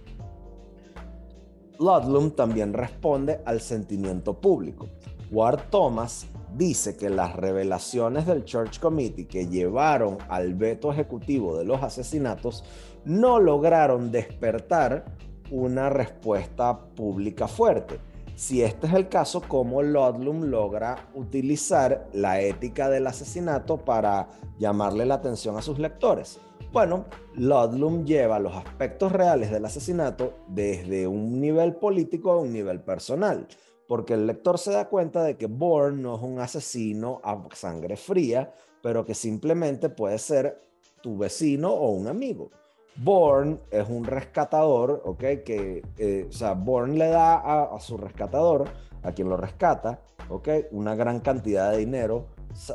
Ludlum 1.77 2.31
también 2.31 2.71
responde 2.71 3.41
al 3.43 3.59
sentimiento 3.59 4.39
público. 4.39 4.87
Ward 5.29 5.63
Thomas 5.69 6.25
dice 6.55 6.95
que 6.95 7.09
las 7.09 7.35
revelaciones 7.35 8.25
del 8.25 8.45
Church 8.45 8.79
Committee 8.79 9.27
que 9.27 9.47
llevaron 9.47 10.19
al 10.29 10.53
veto 10.53 10.89
ejecutivo 10.89 11.57
de 11.57 11.65
los 11.65 11.83
asesinatos 11.83 12.63
no 13.03 13.41
lograron 13.41 14.09
despertar 14.09 15.03
una 15.51 15.89
respuesta 15.89 16.79
pública 16.95 17.49
fuerte 17.49 18.06
si 18.37 18.61
este 18.61 18.85
es 18.85 18.93
el 18.93 19.09
caso, 19.09 19.41
¿cómo 19.41 19.81
Ludlum 19.81 20.43
logra 20.43 21.09
utilizar 21.15 22.07
la 22.13 22.39
ética 22.39 22.87
del 22.87 23.07
asesinato 23.07 23.77
para 23.83 24.29
llamarle 24.59 25.07
la 25.07 25.15
atención 25.15 25.57
a 25.57 25.63
sus 25.63 25.79
lectores? 25.79 26.39
Bueno, 26.71 27.05
Ludlum 27.33 28.05
lleva 28.05 28.37
los 28.37 28.55
aspectos 28.55 29.11
reales 29.11 29.49
del 29.49 29.65
asesinato 29.65 30.35
desde 30.47 31.07
un 31.07 31.41
nivel 31.41 31.77
político 31.77 32.29
a 32.29 32.37
un 32.37 32.53
nivel 32.53 32.79
personal, 32.79 33.47
porque 33.87 34.13
el 34.13 34.27
lector 34.27 34.59
se 34.59 34.71
da 34.71 34.87
cuenta 34.87 35.23
de 35.23 35.35
que 35.35 35.47
Bourne 35.47 35.99
no 35.99 36.17
es 36.17 36.21
un 36.21 36.39
asesino 36.39 37.19
a 37.23 37.43
sangre 37.55 37.97
fría, 37.97 38.53
pero 38.83 39.03
que 39.03 39.15
simplemente 39.15 39.89
puede 39.89 40.19
ser 40.19 40.61
tu 41.01 41.17
vecino 41.17 41.73
o 41.73 41.89
un 41.89 42.07
amigo. 42.07 42.51
Born 42.97 43.59
es 43.69 43.87
un 43.89 44.03
rescatador, 44.05 45.01
¿ok? 45.05 45.19
Que, 45.45 45.83
eh, 45.97 46.25
o 46.29 46.31
sea, 46.31 46.53
Born 46.53 46.97
le 46.97 47.07
da 47.07 47.35
a, 47.35 47.79
su 47.79 47.97
rescatador, 47.97 48.65
a 49.03 49.11
quien 49.11 49.29
lo 49.29 49.37
rescata, 49.37 50.01
¿ok? 50.29 50.49
Una 50.71 50.95
gran 50.95 51.19
cantidad 51.19 51.71
de 51.71 51.77
dinero, 51.77 52.27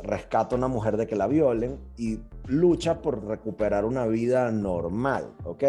rescata 0.04 0.54
a 0.54 0.58
una 0.58 0.68
mujer 0.68 0.96
de 0.96 1.06
que 1.06 1.16
la 1.16 1.26
violen 1.26 1.78
y 1.96 2.20
lucha 2.46 3.02
por 3.02 3.24
recuperar 3.26 3.84
una 3.84 4.06
vida 4.06 4.50
normal, 4.52 5.32
¿ok? 5.44 5.64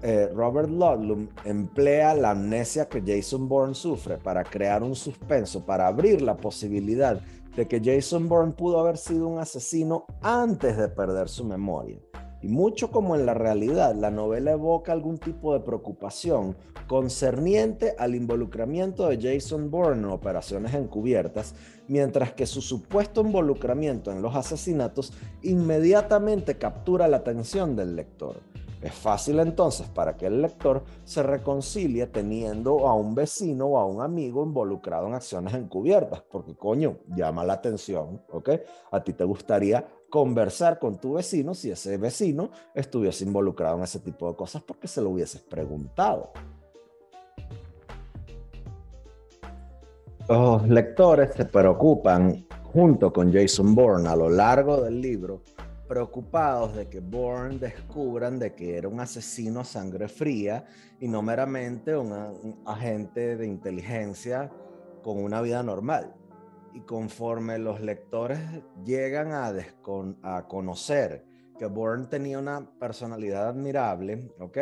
Eh, 0.00 0.30
Robert 0.32 0.68
Ludlum 0.68 1.28
emplea 1.44 2.14
la 2.14 2.30
amnesia 2.30 2.88
que 2.88 3.02
Jason 3.04 3.48
Bourne 3.48 3.74
sufre 3.74 4.16
para 4.16 4.44
crear 4.44 4.82
un 4.82 4.94
suspenso, 4.94 5.64
para 5.64 5.88
abrir 5.88 6.22
la 6.22 6.36
posibilidad 6.36 7.20
de 7.56 7.66
que 7.66 7.80
Jason 7.82 8.28
Bourne 8.28 8.52
pudo 8.52 8.78
haber 8.78 8.96
sido 8.96 9.26
un 9.26 9.38
asesino 9.38 10.06
antes 10.22 10.76
de 10.76 10.88
perder 10.88 11.28
su 11.28 11.44
memoria. 11.44 11.98
Y 12.40 12.48
mucho 12.48 12.90
como 12.90 13.16
en 13.16 13.26
la 13.26 13.34
realidad, 13.34 13.94
la 13.94 14.10
novela 14.10 14.52
evoca 14.52 14.92
algún 14.92 15.18
tipo 15.18 15.54
de 15.54 15.60
preocupación 15.60 16.56
concerniente 16.86 17.94
al 17.98 18.14
involucramiento 18.14 19.08
de 19.08 19.20
Jason 19.20 19.70
Bourne 19.70 20.02
en 20.02 20.04
operaciones 20.06 20.74
encubiertas, 20.74 21.54
mientras 21.88 22.32
que 22.32 22.46
su 22.46 22.62
supuesto 22.62 23.22
involucramiento 23.22 24.12
en 24.12 24.22
los 24.22 24.36
asesinatos 24.36 25.12
inmediatamente 25.42 26.58
captura 26.58 27.08
la 27.08 27.18
atención 27.18 27.74
del 27.74 27.96
lector. 27.96 28.36
Es 28.80 28.94
fácil 28.94 29.40
entonces 29.40 29.88
para 29.88 30.16
que 30.16 30.26
el 30.26 30.40
lector 30.40 30.84
se 31.04 31.22
reconcilie 31.22 32.06
teniendo 32.06 32.86
a 32.86 32.94
un 32.94 33.14
vecino 33.14 33.66
o 33.66 33.78
a 33.78 33.86
un 33.86 34.00
amigo 34.00 34.44
involucrado 34.44 35.08
en 35.08 35.14
acciones 35.14 35.54
encubiertas, 35.54 36.22
porque 36.30 36.54
coño, 36.54 36.98
llama 37.08 37.44
la 37.44 37.54
atención, 37.54 38.22
¿ok? 38.30 38.50
A 38.92 39.02
ti 39.02 39.12
te 39.14 39.24
gustaría 39.24 39.84
conversar 40.08 40.78
con 40.78 40.96
tu 40.96 41.14
vecino 41.14 41.54
si 41.54 41.70
ese 41.70 41.96
vecino 41.98 42.50
estuviese 42.74 43.24
involucrado 43.24 43.76
en 43.78 43.82
ese 43.82 43.98
tipo 43.98 44.28
de 44.28 44.36
cosas 44.36 44.62
porque 44.62 44.86
se 44.86 45.02
lo 45.02 45.10
hubieses 45.10 45.42
preguntado. 45.42 46.30
Los 50.28 50.68
lectores 50.68 51.34
se 51.34 51.46
preocupan 51.46 52.46
junto 52.72 53.12
con 53.12 53.32
Jason 53.32 53.74
Bourne 53.74 54.08
a 54.08 54.14
lo 54.14 54.28
largo 54.28 54.82
del 54.82 55.00
libro, 55.00 55.42
preocupados 55.88 56.76
de 56.76 56.88
que 56.88 57.00
Bourne 57.00 57.58
descubran 57.58 58.38
de 58.38 58.54
que 58.54 58.76
era 58.76 58.88
un 58.88 59.00
asesino 59.00 59.60
a 59.60 59.64
sangre 59.64 60.08
fría 60.08 60.66
y 61.00 61.08
no 61.08 61.22
meramente 61.22 61.96
un 61.96 62.62
agente 62.66 63.36
de 63.36 63.46
inteligencia 63.46 64.50
con 65.02 65.22
una 65.22 65.40
vida 65.40 65.62
normal 65.62 66.14
y 66.74 66.82
conforme 66.82 67.58
los 67.58 67.80
lectores 67.80 68.38
llegan 68.84 69.32
a, 69.32 69.52
a 70.22 70.46
conocer 70.46 71.24
que 71.58 71.66
Bourne 71.66 72.06
tenía 72.06 72.38
una 72.38 72.70
personalidad 72.78 73.48
admirable, 73.48 74.30
¿ok? 74.38 74.58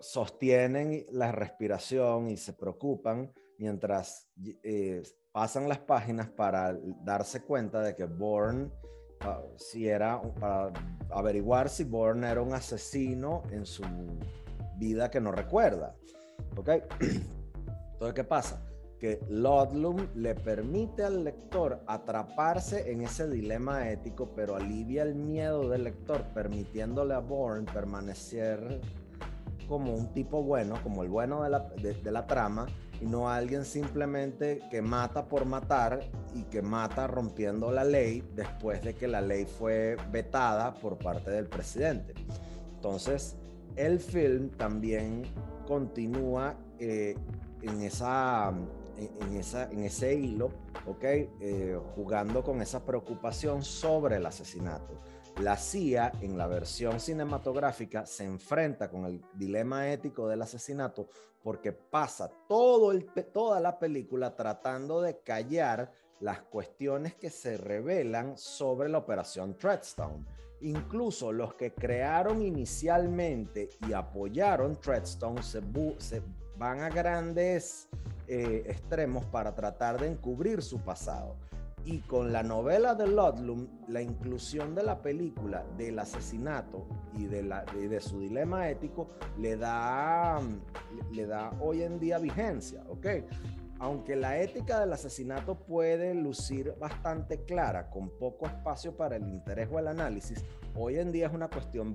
Sostienen 0.00 1.06
la 1.10 1.32
respiración 1.32 2.28
y 2.28 2.36
se 2.36 2.52
preocupan 2.52 3.32
mientras 3.58 4.28
eh, 4.62 5.02
pasan 5.32 5.68
las 5.68 5.78
páginas 5.78 6.28
para 6.28 6.76
darse 7.02 7.42
cuenta 7.42 7.80
de 7.80 7.96
que 7.96 8.04
Bourne, 8.04 8.70
ah, 9.20 9.40
si 9.56 9.88
era, 9.88 10.20
para 10.40 10.72
averiguar 11.10 11.68
si 11.68 11.84
Bourne 11.84 12.28
era 12.28 12.42
un 12.42 12.52
asesino 12.52 13.42
en 13.50 13.66
su 13.66 13.82
vida 14.76 15.10
que 15.10 15.20
no 15.20 15.32
recuerda, 15.32 15.94
¿ok? 16.56 16.68
Entonces, 17.92 18.14
¿qué 18.14 18.24
pasa? 18.24 18.62
que 18.98 19.20
Ludlum 19.28 20.08
le 20.16 20.34
permite 20.34 21.04
al 21.04 21.24
lector 21.24 21.80
atraparse 21.86 22.90
en 22.90 23.02
ese 23.02 23.28
dilema 23.28 23.88
ético, 23.90 24.32
pero 24.34 24.56
alivia 24.56 25.02
el 25.02 25.14
miedo 25.14 25.68
del 25.68 25.84
lector, 25.84 26.22
permitiéndole 26.34 27.14
a 27.14 27.20
Bourne 27.20 27.70
permanecer 27.72 28.80
como 29.68 29.94
un 29.94 30.12
tipo 30.12 30.42
bueno, 30.42 30.76
como 30.82 31.02
el 31.02 31.08
bueno 31.08 31.42
de 31.44 31.50
la, 31.50 31.60
de 31.60 32.10
la 32.10 32.26
trama, 32.26 32.66
y 33.00 33.06
no 33.06 33.30
alguien 33.30 33.64
simplemente 33.64 34.60
que 34.70 34.82
mata 34.82 35.26
por 35.26 35.44
matar 35.44 36.00
y 36.34 36.44
que 36.44 36.62
mata 36.62 37.06
rompiendo 37.06 37.70
la 37.70 37.84
ley 37.84 38.24
después 38.34 38.82
de 38.82 38.94
que 38.94 39.08
la 39.08 39.20
ley 39.20 39.46
fue 39.46 39.96
vetada 40.10 40.74
por 40.74 40.98
parte 40.98 41.30
del 41.30 41.46
presidente. 41.46 42.14
Entonces, 42.74 43.36
el 43.76 44.00
film 44.00 44.50
también 44.50 45.22
continúa 45.66 46.56
eh, 46.78 47.16
en, 47.62 47.82
esa, 47.82 48.52
en, 48.96 49.36
esa, 49.36 49.70
en 49.70 49.84
ese 49.84 50.14
hilo, 50.14 50.50
¿ok? 50.86 51.04
Eh, 51.04 51.78
jugando 51.94 52.42
con 52.42 52.62
esa 52.62 52.84
preocupación 52.84 53.62
sobre 53.62 54.16
el 54.16 54.26
asesinato. 54.26 55.00
La 55.40 55.56
CIA, 55.56 56.10
en 56.20 56.36
la 56.36 56.48
versión 56.48 56.98
cinematográfica, 56.98 58.04
se 58.06 58.24
enfrenta 58.24 58.90
con 58.90 59.04
el 59.04 59.22
dilema 59.34 59.88
ético 59.88 60.26
del 60.26 60.42
asesinato 60.42 61.08
porque 61.44 61.72
pasa 61.72 62.28
todo 62.48 62.92
toda 63.32 63.60
la 63.60 63.78
película 63.78 64.34
tratando 64.34 65.00
de 65.00 65.20
callar 65.20 65.92
las 66.18 66.40
cuestiones 66.40 67.14
que 67.14 67.30
se 67.30 67.56
revelan 67.56 68.36
sobre 68.36 68.88
la 68.88 68.98
operación 68.98 69.56
Treadstone. 69.56 70.24
Incluso 70.60 71.30
los 71.30 71.54
que 71.54 71.72
crearon 71.72 72.42
inicialmente 72.42 73.68
y 73.88 73.92
apoyaron 73.92 74.80
Treadstone 74.80 75.40
se, 75.44 75.62
se 75.98 76.20
van 76.56 76.80
a 76.80 76.88
grandes 76.88 77.88
eh, 78.26 78.64
extremos 78.66 79.24
para 79.26 79.54
tratar 79.54 80.00
de 80.00 80.08
encubrir 80.08 80.62
su 80.62 80.80
pasado. 80.80 81.36
Y 81.90 82.00
con 82.00 82.34
la 82.34 82.42
novela 82.42 82.94
de 82.94 83.06
Ludlum, 83.06 83.66
la 83.88 84.02
inclusión 84.02 84.74
de 84.74 84.82
la 84.82 85.00
película 85.00 85.64
del 85.78 85.98
asesinato 85.98 86.86
y 87.16 87.24
de, 87.24 87.42
la, 87.42 87.64
de, 87.64 87.98
su 87.98 88.20
dilema 88.20 88.68
ético 88.68 89.08
le 89.38 89.56
da, 89.56 90.38
le 91.10 91.24
da 91.24 91.50
hoy 91.62 91.84
en 91.84 91.98
día 91.98 92.18
vigencia, 92.18 92.84
¿ok? 92.90 93.06
Aunque 93.78 94.16
la 94.16 94.38
ética 94.38 94.80
del 94.80 94.92
asesinato 94.92 95.60
puede 95.60 96.14
lucir 96.14 96.74
bastante 96.78 97.44
clara, 97.44 97.88
con 97.88 98.10
poco 98.18 98.44
espacio 98.44 98.94
para 98.94 99.16
el 99.16 99.26
interés 99.26 99.70
o 99.72 99.78
el 99.78 99.88
análisis, 99.88 100.44
hoy 100.74 100.98
en 100.98 101.10
día 101.10 101.28
es 101.28 101.32
una 101.32 101.48
cuestión 101.48 101.94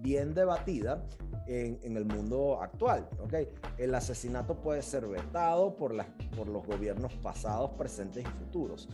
bien 0.00 0.34
debatida 0.34 1.04
en, 1.46 1.78
en 1.84 1.96
el 1.96 2.06
mundo 2.06 2.60
actual. 2.60 3.08
¿okay? 3.22 3.48
El 3.76 3.94
asesinato 3.94 4.60
puede 4.60 4.82
ser 4.82 5.06
vetado 5.06 5.76
por, 5.76 5.94
por 6.36 6.48
los 6.48 6.66
gobiernos 6.66 7.14
pasados, 7.18 7.70
presentes 7.78 8.24
y 8.24 8.26
futuros 8.26 8.88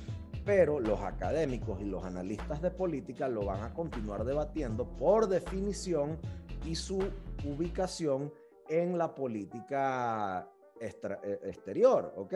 pero 0.44 0.80
los 0.80 1.00
académicos 1.00 1.80
y 1.80 1.84
los 1.84 2.04
analistas 2.04 2.60
de 2.60 2.70
política 2.70 3.28
lo 3.28 3.46
van 3.46 3.62
a 3.62 3.72
continuar 3.72 4.24
debatiendo 4.24 4.86
por 4.86 5.28
definición 5.28 6.18
y 6.64 6.74
su 6.74 7.02
ubicación 7.44 8.32
en 8.68 8.98
la 8.98 9.14
política 9.14 10.48
eh, 10.80 11.40
exterior, 11.44 12.12
¿ok? 12.16 12.34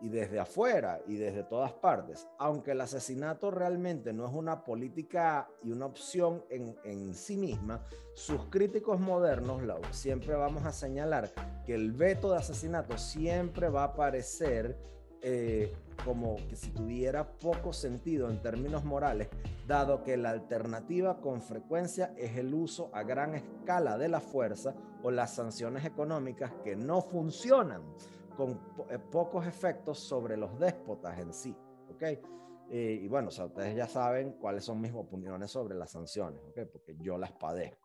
Y 0.00 0.08
desde 0.08 0.40
afuera 0.40 1.00
y 1.06 1.16
desde 1.16 1.44
todas 1.44 1.72
partes. 1.72 2.26
Aunque 2.38 2.72
el 2.72 2.80
asesinato 2.80 3.50
realmente 3.50 4.12
no 4.12 4.26
es 4.26 4.32
una 4.32 4.64
política 4.64 5.48
y 5.62 5.70
una 5.70 5.86
opción 5.86 6.44
en, 6.50 7.14
sí 7.14 7.36
misma, 7.36 7.84
sus 8.14 8.46
críticos 8.46 8.98
modernos 8.98 9.62
siempre 9.92 10.34
vamos 10.34 10.64
a 10.64 10.72
señalar 10.72 11.30
que 11.64 11.74
el 11.74 11.92
veto 11.92 12.32
de 12.32 12.38
asesinato 12.38 12.98
siempre 12.98 13.68
va 13.68 13.82
a 13.82 13.88
aparecer 13.88 14.76
eh, 15.22 15.72
como 16.04 16.36
que 16.48 16.56
si 16.56 16.70
tuviera 16.70 17.38
poco 17.38 17.72
sentido 17.72 18.28
en 18.28 18.42
términos 18.42 18.84
morales, 18.84 19.28
dado 19.66 20.02
que 20.02 20.16
la 20.16 20.30
alternativa 20.30 21.20
con 21.20 21.40
frecuencia 21.40 22.12
es 22.16 22.36
el 22.36 22.52
uso 22.52 22.90
a 22.92 23.04
gran 23.04 23.34
escala 23.34 23.96
de 23.98 24.08
la 24.08 24.20
fuerza 24.20 24.74
o 25.02 25.10
las 25.10 25.34
sanciones 25.34 25.84
económicas 25.84 26.52
que 26.64 26.74
no 26.74 27.00
funcionan 27.00 27.82
con 28.36 28.60
eh, 28.90 28.98
pocos 28.98 29.46
efectos 29.46 29.98
sobre 29.98 30.36
los 30.36 30.58
déspotas 30.58 31.18
en 31.18 31.32
sí. 31.32 31.56
¿ok? 31.90 32.02
Eh, 32.70 33.00
y 33.02 33.06
bueno, 33.06 33.28
ustedes 33.28 33.76
ya 33.76 33.86
saben 33.86 34.32
cuáles 34.40 34.64
son 34.64 34.80
mis 34.80 34.92
opiniones 34.92 35.50
sobre 35.50 35.74
las 35.74 35.90
sanciones, 35.90 36.40
¿ok? 36.48 36.68
porque 36.72 36.96
yo 36.98 37.18
las 37.18 37.32
padezco. 37.32 37.81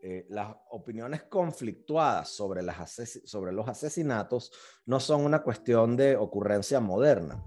Eh, 0.00 0.26
las 0.28 0.54
opiniones 0.70 1.24
conflictuadas 1.24 2.28
sobre, 2.28 2.62
las 2.62 3.00
sobre 3.24 3.52
los 3.52 3.68
asesinatos 3.68 4.52
no 4.86 5.00
son 5.00 5.24
una 5.24 5.42
cuestión 5.42 5.96
de 5.96 6.16
ocurrencia 6.16 6.78
moderna. 6.78 7.42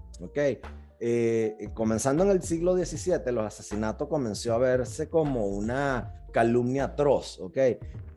Eh, 1.04 1.68
comenzando 1.74 2.22
en 2.22 2.30
el 2.30 2.44
siglo 2.44 2.76
XVII, 2.76 3.32
los 3.32 3.44
asesinatos 3.44 4.06
comenzó 4.06 4.54
a 4.54 4.58
verse 4.58 5.08
como 5.08 5.48
una 5.48 6.14
calumnia 6.30 6.84
atroz, 6.84 7.40
¿ok? 7.40 7.58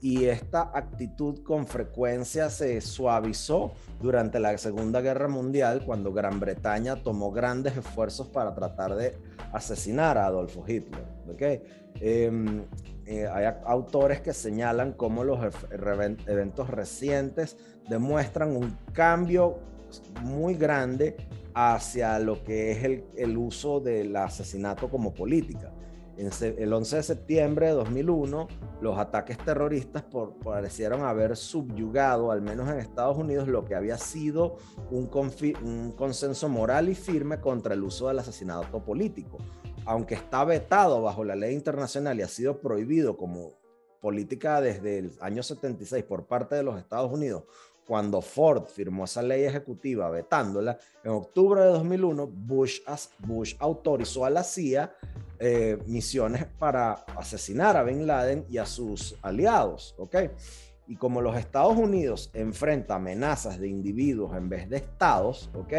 Y 0.01 0.25
esta 0.25 0.69
actitud 0.71 1.41
con 1.41 1.65
frecuencia 1.65 2.51
se 2.51 2.79
suavizó 2.81 3.71
durante 3.99 4.39
la 4.39 4.55
Segunda 4.59 5.01
Guerra 5.01 5.27
Mundial, 5.27 5.81
cuando 5.83 6.13
Gran 6.13 6.39
Bretaña 6.39 6.95
tomó 6.97 7.31
grandes 7.31 7.75
esfuerzos 7.75 8.27
para 8.27 8.53
tratar 8.53 8.93
de 8.93 9.17
asesinar 9.51 10.19
a 10.19 10.27
Adolfo 10.27 10.63
Hitler, 10.67 11.07
¿ok? 11.27 11.41
Em, 12.01 12.65
eh, 13.07 13.27
hay 13.27 13.51
autores 13.65 14.21
que 14.21 14.31
señalan 14.31 14.93
cómo 14.93 15.23
los 15.23 15.39
eventos 15.71 16.69
recientes 16.69 17.57
demuestran 17.89 18.55
un 18.55 18.77
cambio 18.93 19.57
muy 20.21 20.55
grande 20.55 21.15
hacia 21.53 22.19
lo 22.19 22.43
que 22.43 22.71
es 22.71 22.83
el, 22.83 23.03
el 23.15 23.37
uso 23.37 23.79
del 23.79 24.15
asesinato 24.15 24.89
como 24.89 25.13
política. 25.13 25.71
En 26.17 26.29
el 26.41 26.71
11 26.71 26.95
de 26.95 27.03
septiembre 27.03 27.65
de 27.67 27.73
2001, 27.73 28.47
los 28.79 28.97
ataques 28.97 29.37
terroristas 29.37 30.03
por, 30.03 30.35
parecieron 30.39 31.03
haber 31.03 31.35
subyugado, 31.35 32.31
al 32.31 32.41
menos 32.41 32.69
en 32.69 32.79
Estados 32.79 33.17
Unidos, 33.17 33.49
lo 33.49 33.65
que 33.65 33.75
había 33.75 33.97
sido 33.97 34.55
un, 34.91 35.09
un 35.61 35.91
consenso 35.91 36.47
moral 36.47 36.87
y 36.87 36.95
firme 36.95 37.41
contra 37.41 37.73
el 37.73 37.83
uso 37.83 38.07
del 38.07 38.19
asesinato 38.19 38.83
político 38.83 39.39
aunque 39.85 40.15
está 40.15 40.43
vetado 40.43 41.01
bajo 41.01 41.23
la 41.23 41.35
ley 41.35 41.53
internacional 41.53 42.19
y 42.19 42.23
ha 42.23 42.27
sido 42.27 42.59
prohibido 42.59 43.17
como 43.17 43.53
política 44.01 44.61
desde 44.61 44.99
el 44.99 45.17
año 45.21 45.41
76 45.41 46.03
por 46.03 46.27
parte 46.27 46.55
de 46.55 46.63
los 46.63 46.77
Estados 46.77 47.11
Unidos, 47.11 47.43
cuando 47.85 48.21
Ford 48.21 48.65
firmó 48.65 49.05
esa 49.05 49.21
ley 49.21 49.43
ejecutiva 49.43 50.09
vetándola, 50.09 50.77
en 51.03 51.11
octubre 51.11 51.61
de 51.61 51.67
2001, 51.67 52.27
Bush, 52.27 52.79
Bush 53.19 53.55
autorizó 53.59 54.25
a 54.25 54.29
la 54.29 54.43
CIA 54.43 54.93
eh, 55.39 55.77
misiones 55.85 56.45
para 56.57 56.93
asesinar 57.15 57.77
a 57.77 57.83
Bin 57.83 58.07
Laden 58.07 58.45
y 58.49 58.57
a 58.57 58.65
sus 58.65 59.15
aliados, 59.21 59.95
¿ok? 59.97 60.15
Y 60.87 60.95
como 60.95 61.21
los 61.21 61.35
Estados 61.35 61.77
Unidos 61.77 62.29
enfrenta 62.33 62.95
amenazas 62.95 63.59
de 63.59 63.67
individuos 63.67 64.35
en 64.35 64.49
vez 64.49 64.69
de 64.69 64.77
estados, 64.77 65.49
¿ok? 65.55 65.73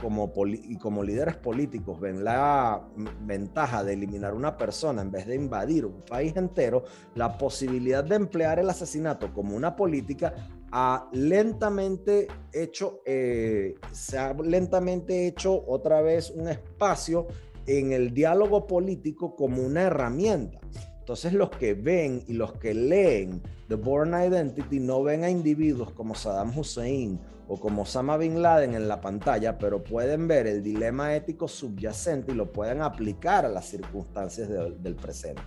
como, 0.00 0.32
y 0.46 0.76
como 0.78 1.02
líderes 1.02 1.36
políticos 1.36 2.00
ven 2.00 2.24
la 2.24 2.82
ventaja 3.20 3.84
de 3.84 3.92
eliminar 3.92 4.34
una 4.34 4.56
persona 4.56 5.02
en 5.02 5.10
vez 5.10 5.26
de 5.26 5.36
invadir 5.36 5.86
un 5.86 6.02
país 6.02 6.36
entero, 6.36 6.84
la 7.14 7.36
posibilidad 7.38 8.02
de 8.02 8.16
emplear 8.16 8.58
el 8.58 8.68
asesinato 8.68 9.32
como 9.32 9.56
una 9.56 9.76
política 9.76 10.34
ha 10.72 11.08
lentamente 11.12 12.26
hecho, 12.52 13.02
eh, 13.04 13.74
se 13.92 14.18
ha 14.18 14.32
lentamente 14.34 15.26
hecho 15.26 15.64
otra 15.66 16.00
vez 16.00 16.30
un 16.30 16.48
espacio 16.48 17.26
en 17.66 17.92
el 17.92 18.12
diálogo 18.14 18.66
político 18.66 19.36
como 19.36 19.62
una 19.62 19.82
herramienta. 19.82 20.58
Entonces 20.98 21.34
los 21.34 21.50
que 21.50 21.74
ven 21.74 22.24
y 22.26 22.32
los 22.32 22.54
que 22.54 22.74
leen 22.74 23.42
The 23.68 23.74
Born 23.74 24.14
Identity 24.14 24.80
no 24.80 25.02
ven 25.02 25.24
a 25.24 25.30
individuos 25.30 25.92
como 25.92 26.14
Saddam 26.14 26.56
Hussein 26.56 27.20
o 27.48 27.60
como 27.60 27.82
Osama 27.82 28.16
Bin 28.16 28.40
Laden 28.40 28.74
en 28.74 28.88
la 28.88 29.00
pantalla, 29.00 29.58
pero 29.58 29.84
pueden 29.84 30.26
ver 30.26 30.46
el 30.46 30.62
dilema 30.62 31.14
ético 31.14 31.48
subyacente 31.48 32.32
y 32.32 32.34
lo 32.34 32.50
pueden 32.50 32.80
aplicar 32.80 33.44
a 33.44 33.48
las 33.48 33.66
circunstancias 33.66 34.48
del 34.48 34.94
presente. 34.94 35.42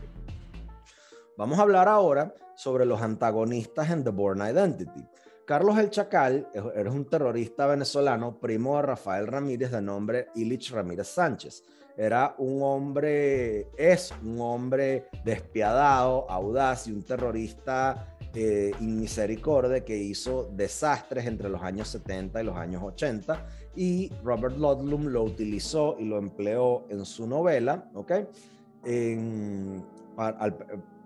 Vamos 1.37 1.59
a 1.59 1.63
hablar 1.63 1.87
ahora 1.87 2.33
sobre 2.55 2.85
los 2.85 3.01
antagonistas 3.01 3.89
en 3.89 4.03
The 4.03 4.11
Born 4.11 4.39
Identity. 4.39 5.05
Carlos 5.45 5.77
El 5.77 5.89
Chacal 5.89 6.47
es 6.53 6.85
un 6.87 7.05
terrorista 7.05 7.67
venezolano, 7.67 8.39
primo 8.39 8.77
de 8.77 8.81
Rafael 8.81 9.27
Ramírez, 9.27 9.71
de 9.71 9.81
nombre 9.81 10.29
Ilich 10.35 10.71
Ramírez 10.71 11.07
Sánchez 11.07 11.63
era 11.97 12.35
un 12.37 12.61
hombre, 12.61 13.69
es 13.77 14.13
un 14.23 14.39
hombre 14.41 15.07
despiadado, 15.23 16.29
audaz 16.29 16.87
y 16.87 16.91
un 16.91 17.03
terrorista 17.03 18.17
eh, 18.33 18.71
inmisericordia 18.81 19.85
que 19.85 19.95
hizo 19.95 20.49
desastres 20.51 21.25
entre 21.25 21.49
los 21.49 21.61
años 21.61 21.87
70 21.87 22.41
y 22.41 22.43
los 22.43 22.57
años 22.57 22.83
80 22.83 23.47
y 23.77 24.11
Robert 24.23 24.57
Ludlum 24.57 25.07
lo 25.07 25.23
utilizó 25.23 25.95
y 25.97 26.05
lo 26.05 26.17
empleó 26.17 26.85
en 26.89 27.05
su 27.05 27.27
novela, 27.27 27.89
¿ok? 27.93 28.11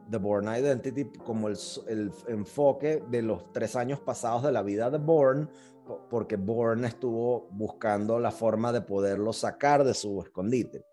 The 0.09 0.17
Bourne 0.17 0.59
Identity 0.59 1.05
como 1.25 1.47
el, 1.47 1.57
el, 1.87 2.11
enfoque 2.27 3.03
de 3.09 3.21
los 3.21 3.51
tres 3.51 3.75
años 3.75 3.99
pasados 3.99 4.43
de 4.43 4.51
la 4.51 4.63
vida 4.63 4.89
de 4.89 4.97
Bourne 4.97 5.47
porque 6.09 6.35
Bourne 6.35 6.87
estuvo 6.87 7.47
buscando 7.51 8.19
la 8.19 8.31
forma 8.31 8.71
de 8.71 8.81
poderlo 8.81 9.33
sacar 9.33 9.83
de 9.83 9.93
su 9.93 10.21
escondite. 10.21 10.85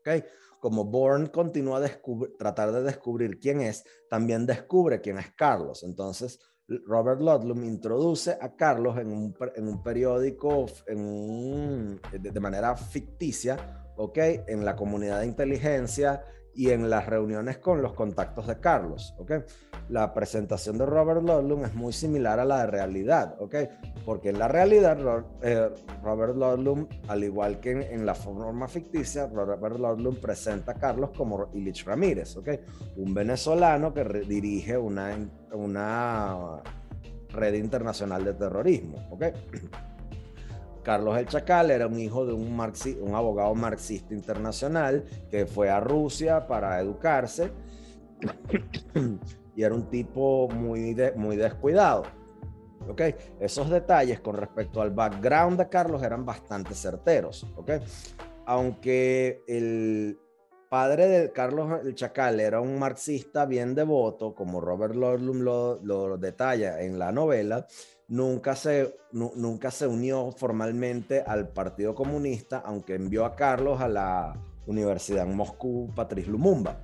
¿ok? 0.00 0.24
Como 0.60 0.84
Bourne 0.84 1.30
continúa 1.30 1.84
a 1.84 1.90
tratar 2.38 2.72
de 2.72 2.82
descubrir 2.82 3.38
quién 3.38 3.60
es, 3.60 3.84
también 4.08 4.46
descubre 4.46 5.00
quién 5.00 5.18
es 5.18 5.32
Carlos. 5.32 5.82
Entonces, 5.82 6.38
Robert 6.86 7.20
Ludlum 7.20 7.62
introduce 7.64 8.36
a 8.40 8.56
Carlos 8.56 8.98
en 8.98 9.12
un, 9.12 9.34
en 9.54 9.68
un 9.68 9.82
periódico 9.82 10.66
en 10.86 12.00
de, 12.10 12.40
manera 12.40 12.76
ficticia, 12.76 13.92
¿ok? 13.96 14.18
En 14.48 14.64
la 14.64 14.74
comunidad 14.74 15.20
de 15.20 15.26
inteligencia 15.26 16.24
y 16.56 16.70
en 16.70 16.88
las 16.88 17.06
reuniones 17.06 17.58
con 17.58 17.82
los 17.82 17.92
contactos 17.92 18.46
de 18.46 18.58
Carlos, 18.58 19.14
¿ok? 19.18 19.32
La 19.90 20.12
presentación 20.14 20.78
de 20.78 20.86
Robert 20.86 21.22
Ludlum 21.22 21.64
es 21.64 21.74
muy 21.74 21.92
similar 21.92 22.40
a 22.40 22.44
la 22.44 22.60
de 22.60 22.66
realidad, 22.66 23.36
¿ok? 23.38 23.54
Porque 24.04 24.30
en 24.30 24.38
la 24.38 24.48
realidad 24.48 24.98
eh, 25.42 25.68
Robert 26.02 26.34
Ludlum, 26.34 26.88
al 27.08 27.22
igual 27.24 27.60
que 27.60 27.72
en, 27.72 28.06
la 28.06 28.14
forma 28.14 28.66
ficticia, 28.68 29.26
Robert 29.26 29.78
Ludlum 29.78 30.16
presenta 30.16 30.72
a 30.72 30.74
Carlos 30.74 31.10
como 31.16 31.50
Ilich 31.52 31.84
Ramírez, 31.84 32.36
¿ok? 32.36 32.48
Un 32.96 33.12
venezolano 33.12 33.92
que 33.92 34.04
dirige 34.26 34.78
una, 34.78 35.14
una 35.52 36.62
red 37.30 37.54
internacional 37.54 38.24
de 38.24 38.32
terrorismo. 38.32 39.06
Carlos 40.86 41.18
el 41.18 41.26
Chacal 41.26 41.72
era 41.72 41.88
un 41.88 41.98
hijo 41.98 42.24
de 42.24 42.32
un, 42.32 42.46
un 42.52 43.14
abogado 43.16 43.52
marxista 43.56 44.14
internacional 44.14 45.04
que 45.28 45.44
fue 45.44 45.68
a 45.68 45.80
Rusia 45.80 46.46
para 46.46 46.78
educarse 46.78 47.50
y 49.56 49.64
era 49.64 49.74
un 49.74 49.90
tipo 49.90 50.48
muy, 50.48 50.96
muy 51.16 51.34
descuidado. 51.34 52.04
¿ok? 52.88 53.02
Esos 53.40 53.68
detalles 53.68 54.20
con 54.20 54.36
respecto 54.36 54.80
al 54.80 54.92
background 54.92 55.58
de 55.58 55.68
Carlos 55.68 56.04
eran 56.04 56.24
bastante 56.24 56.72
certeros. 56.72 57.44
¿ok? 57.56 57.72
Aunque 58.44 59.42
el 59.48 60.16
padre 60.70 61.08
de 61.08 61.32
Carlos 61.32 61.80
el 61.84 61.96
Chacal 61.96 62.38
era 62.38 62.60
un 62.60 62.78
marxista 62.78 63.44
bien 63.44 63.74
devoto, 63.74 64.36
como 64.36 64.60
Robert 64.60 64.94
Ludlum 64.94 65.40
lo, 65.40 65.80
lo 65.82 66.16
detalla 66.16 66.80
en 66.80 66.96
la 66.96 67.10
novela, 67.10 67.66
nunca 68.08 68.54
se, 68.54 68.96
nunca 69.12 69.70
se 69.70 69.86
unió 69.86 70.30
formalmente 70.32 71.22
al 71.22 71.48
Partido 71.48 71.94
Comunista, 71.94 72.62
aunque 72.64 72.94
envió 72.94 73.24
a 73.24 73.34
Carlos 73.34 73.80
a 73.80 73.88
la 73.88 74.34
Universidad 74.66 75.26
en 75.26 75.36
Moscú, 75.36 75.90
Patrice 75.94 76.30
Lumumba. 76.30 76.80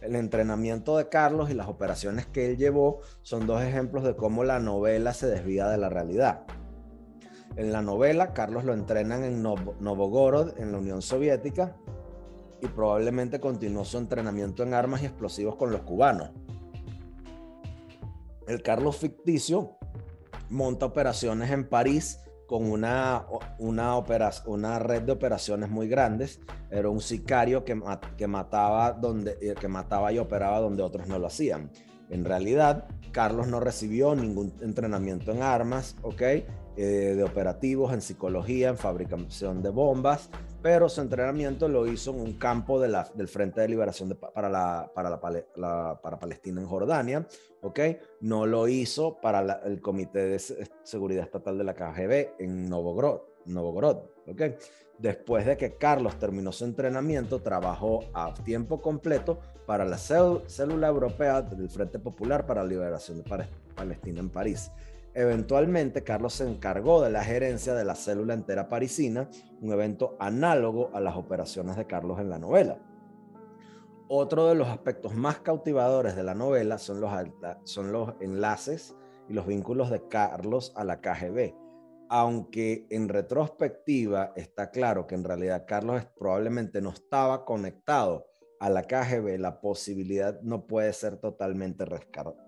El 0.00 0.16
entrenamiento 0.16 0.96
de 0.96 1.08
Carlos 1.08 1.50
y 1.50 1.54
las 1.54 1.68
operaciones 1.68 2.26
que 2.26 2.46
él 2.46 2.56
llevó 2.56 3.00
son 3.22 3.46
dos 3.46 3.62
ejemplos 3.62 4.02
de 4.04 4.16
cómo 4.16 4.44
la 4.44 4.58
novela 4.58 5.12
se 5.12 5.26
desvía 5.26 5.68
de 5.68 5.76
la 5.76 5.90
realidad. 5.90 6.44
En 7.56 7.72
la 7.72 7.82
novela, 7.82 8.32
Carlos 8.32 8.64
lo 8.64 8.72
entrenan 8.72 9.24
en 9.24 9.42
Novogorod, 9.42 10.58
en 10.58 10.72
la 10.72 10.78
Unión 10.78 11.02
Soviética, 11.02 11.76
y 12.62 12.68
probablemente 12.68 13.40
continuó 13.40 13.84
su 13.84 13.98
entrenamiento 13.98 14.62
en 14.62 14.72
armas 14.72 15.02
y 15.02 15.06
explosivos 15.06 15.56
con 15.56 15.70
los 15.70 15.82
cubanos. 15.82 16.30
El 18.46 18.62
Carlos 18.62 18.96
ficticio 18.96 19.79
monta 20.50 20.86
operaciones 20.86 21.50
en 21.50 21.68
París 21.68 22.20
con 22.46 22.68
una, 22.68 23.26
una, 23.58 23.96
una 24.46 24.78
red 24.80 25.02
de 25.02 25.12
operaciones 25.12 25.70
muy 25.70 25.88
grandes. 25.88 26.40
Era 26.70 26.88
un 26.88 27.00
sicario 27.00 27.64
que, 27.64 27.80
que, 28.16 28.26
mataba 28.26 28.92
donde, 28.92 29.38
eh, 29.40 29.54
que 29.58 29.68
mataba 29.68 30.12
y 30.12 30.18
operaba 30.18 30.58
donde 30.58 30.82
otros 30.82 31.06
no 31.06 31.18
lo 31.18 31.28
hacían. 31.28 31.70
En 32.08 32.24
realidad, 32.24 32.88
Carlos 33.12 33.46
no 33.46 33.60
recibió 33.60 34.16
ningún 34.16 34.52
entrenamiento 34.60 35.30
en 35.30 35.42
armas, 35.42 35.94
¿ok? 36.02 36.22
Eh, 36.76 37.14
de 37.16 37.24
operativos, 37.24 37.92
en 37.92 38.00
psicología, 38.00 38.68
en 38.68 38.78
fabricación 38.78 39.60
de 39.60 39.70
bombas, 39.70 40.30
pero 40.62 40.88
su 40.88 41.00
entrenamiento 41.00 41.68
lo 41.68 41.86
hizo 41.86 42.12
en 42.12 42.20
un 42.20 42.32
campo 42.34 42.80
de 42.80 42.88
la, 42.88 43.10
del 43.14 43.26
Frente 43.26 43.60
de 43.60 43.68
Liberación 43.68 44.16
para, 44.32 44.48
la, 44.48 44.90
para, 44.94 45.10
la, 45.56 46.00
para 46.00 46.18
Palestina 46.18 46.60
en 46.60 46.68
Jordania, 46.68 47.26
¿ok? 47.60 47.80
No 48.20 48.46
lo 48.46 48.68
hizo 48.68 49.20
para 49.20 49.60
el 49.64 49.80
Comité 49.80 50.26
de 50.26 50.38
Seguridad 50.84 51.24
Estatal 51.24 51.58
de 51.58 51.64
la 51.64 51.74
KGB 51.74 52.36
en 52.38 52.68
Novogrod, 52.68 53.20
Novogrod, 53.46 53.98
¿ok? 54.28 54.42
Después 54.96 55.46
de 55.46 55.56
que 55.56 55.76
Carlos 55.76 56.18
terminó 56.20 56.52
su 56.52 56.64
entrenamiento, 56.64 57.42
trabajó 57.42 58.04
a 58.14 58.32
tiempo 58.32 58.80
completo 58.80 59.40
para 59.66 59.84
la 59.84 59.98
célula 59.98 60.88
europea 60.88 61.42
del 61.42 61.68
Frente 61.68 61.98
Popular 61.98 62.46
para 62.46 62.62
la 62.62 62.68
Liberación 62.68 63.22
de 63.22 63.46
Palestina 63.74 64.20
en 64.20 64.30
París. 64.30 64.70
Eventualmente, 65.14 66.04
Carlos 66.04 66.34
se 66.34 66.48
encargó 66.48 67.02
de 67.02 67.10
la 67.10 67.24
gerencia 67.24 67.74
de 67.74 67.84
la 67.84 67.96
célula 67.96 68.34
entera 68.34 68.68
parisina, 68.68 69.28
un 69.60 69.72
evento 69.72 70.16
análogo 70.20 70.90
a 70.94 71.00
las 71.00 71.16
operaciones 71.16 71.76
de 71.76 71.86
Carlos 71.86 72.20
en 72.20 72.30
la 72.30 72.38
novela. 72.38 72.78
Otro 74.08 74.46
de 74.46 74.54
los 74.54 74.68
aspectos 74.68 75.14
más 75.14 75.40
cautivadores 75.40 76.14
de 76.14 76.22
la 76.22 76.34
novela 76.34 76.78
son 76.78 77.00
los, 77.00 77.12
son 77.64 77.92
los 77.92 78.14
enlaces 78.20 78.96
y 79.28 79.32
los 79.32 79.46
vínculos 79.46 79.90
de 79.90 80.06
Carlos 80.08 80.72
a 80.76 80.84
la 80.84 81.00
KGB. 81.00 81.54
Aunque 82.08 82.86
en 82.90 83.08
retrospectiva 83.08 84.32
está 84.34 84.70
claro 84.70 85.06
que 85.06 85.14
en 85.14 85.24
realidad 85.24 85.64
Carlos 85.66 86.04
probablemente 86.18 86.80
no 86.80 86.90
estaba 86.90 87.44
conectado 87.44 88.26
a 88.58 88.68
la 88.68 88.82
KGB, 88.82 89.38
la 89.38 89.60
posibilidad 89.60 90.40
no 90.42 90.66
puede 90.66 90.92
ser 90.92 91.16
totalmente 91.16 91.84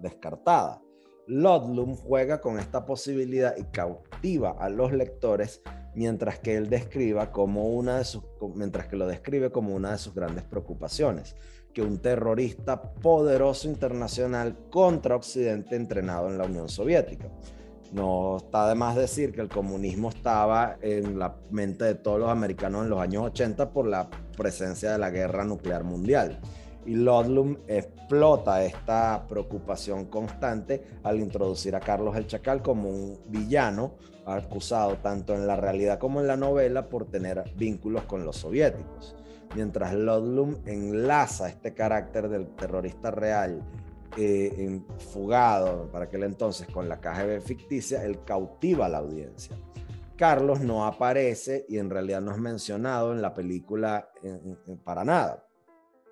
descartada. 0.00 0.82
Ludlum 1.26 1.96
juega 1.96 2.40
con 2.40 2.58
esta 2.58 2.84
posibilidad 2.84 3.56
y 3.56 3.64
cautiva 3.64 4.56
a 4.58 4.68
los 4.68 4.92
lectores 4.92 5.62
mientras 5.94 6.38
que 6.38 6.56
él 6.56 6.68
describa 6.68 7.32
como 7.32 7.68
una 7.68 7.98
de 7.98 8.04
sus 8.04 8.22
mientras 8.54 8.86
que 8.86 8.96
lo 8.96 9.06
describe 9.06 9.50
como 9.50 9.74
una 9.74 9.92
de 9.92 9.98
sus 9.98 10.14
grandes 10.14 10.44
preocupaciones, 10.44 11.36
que 11.72 11.82
un 11.82 11.98
terrorista 11.98 12.80
poderoso 12.80 13.68
internacional 13.68 14.56
contra 14.70 15.16
Occidente 15.16 15.76
entrenado 15.76 16.28
en 16.28 16.38
la 16.38 16.44
Unión 16.44 16.68
Soviética. 16.68 17.28
No 17.92 18.38
está 18.38 18.68
de 18.68 18.74
más 18.74 18.96
decir 18.96 19.32
que 19.32 19.42
el 19.42 19.50
comunismo 19.50 20.08
estaba 20.08 20.78
en 20.80 21.18
la 21.18 21.36
mente 21.50 21.84
de 21.84 21.94
todos 21.94 22.18
los 22.18 22.30
americanos 22.30 22.84
en 22.84 22.90
los 22.90 23.00
años 23.00 23.24
80 23.26 23.70
por 23.70 23.86
la 23.86 24.08
presencia 24.34 24.92
de 24.92 24.98
la 24.98 25.10
guerra 25.10 25.44
nuclear 25.44 25.84
mundial 25.84 26.40
y 26.86 26.94
Ludlum 26.94 27.56
explota 27.66 28.64
esta 28.64 29.24
preocupación 29.28 30.06
constante 30.06 30.82
al 31.02 31.20
introducir 31.20 31.76
a 31.76 31.80
Carlos 31.80 32.16
el 32.16 32.26
Chacal 32.26 32.62
como 32.62 32.88
un 32.88 33.20
villano 33.28 33.94
acusado 34.26 34.96
tanto 34.96 35.34
en 35.34 35.46
la 35.46 35.56
realidad 35.56 35.98
como 35.98 36.20
en 36.20 36.26
la 36.26 36.36
novela 36.36 36.88
por 36.88 37.06
tener 37.06 37.44
vínculos 37.56 38.04
con 38.04 38.24
los 38.24 38.36
soviéticos. 38.36 39.16
Mientras 39.54 39.94
Ludlum 39.94 40.56
enlaza 40.64 41.48
este 41.48 41.74
carácter 41.74 42.28
del 42.28 42.48
terrorista 42.56 43.10
real 43.10 43.62
eh, 44.16 44.80
fugado 45.12 45.90
para 45.90 46.06
aquel 46.06 46.24
entonces 46.24 46.66
con 46.68 46.88
la 46.88 47.00
KGB 47.00 47.40
ficticia, 47.40 48.04
él 48.04 48.24
cautiva 48.24 48.86
a 48.86 48.88
la 48.88 48.98
audiencia. 48.98 49.56
Carlos 50.16 50.60
no 50.60 50.84
aparece 50.86 51.64
y 51.68 51.78
en 51.78 51.90
realidad 51.90 52.20
no 52.20 52.32
es 52.32 52.38
mencionado 52.38 53.12
en 53.12 53.22
la 53.22 53.34
película 53.34 54.08
para 54.84 55.04
nada 55.04 55.44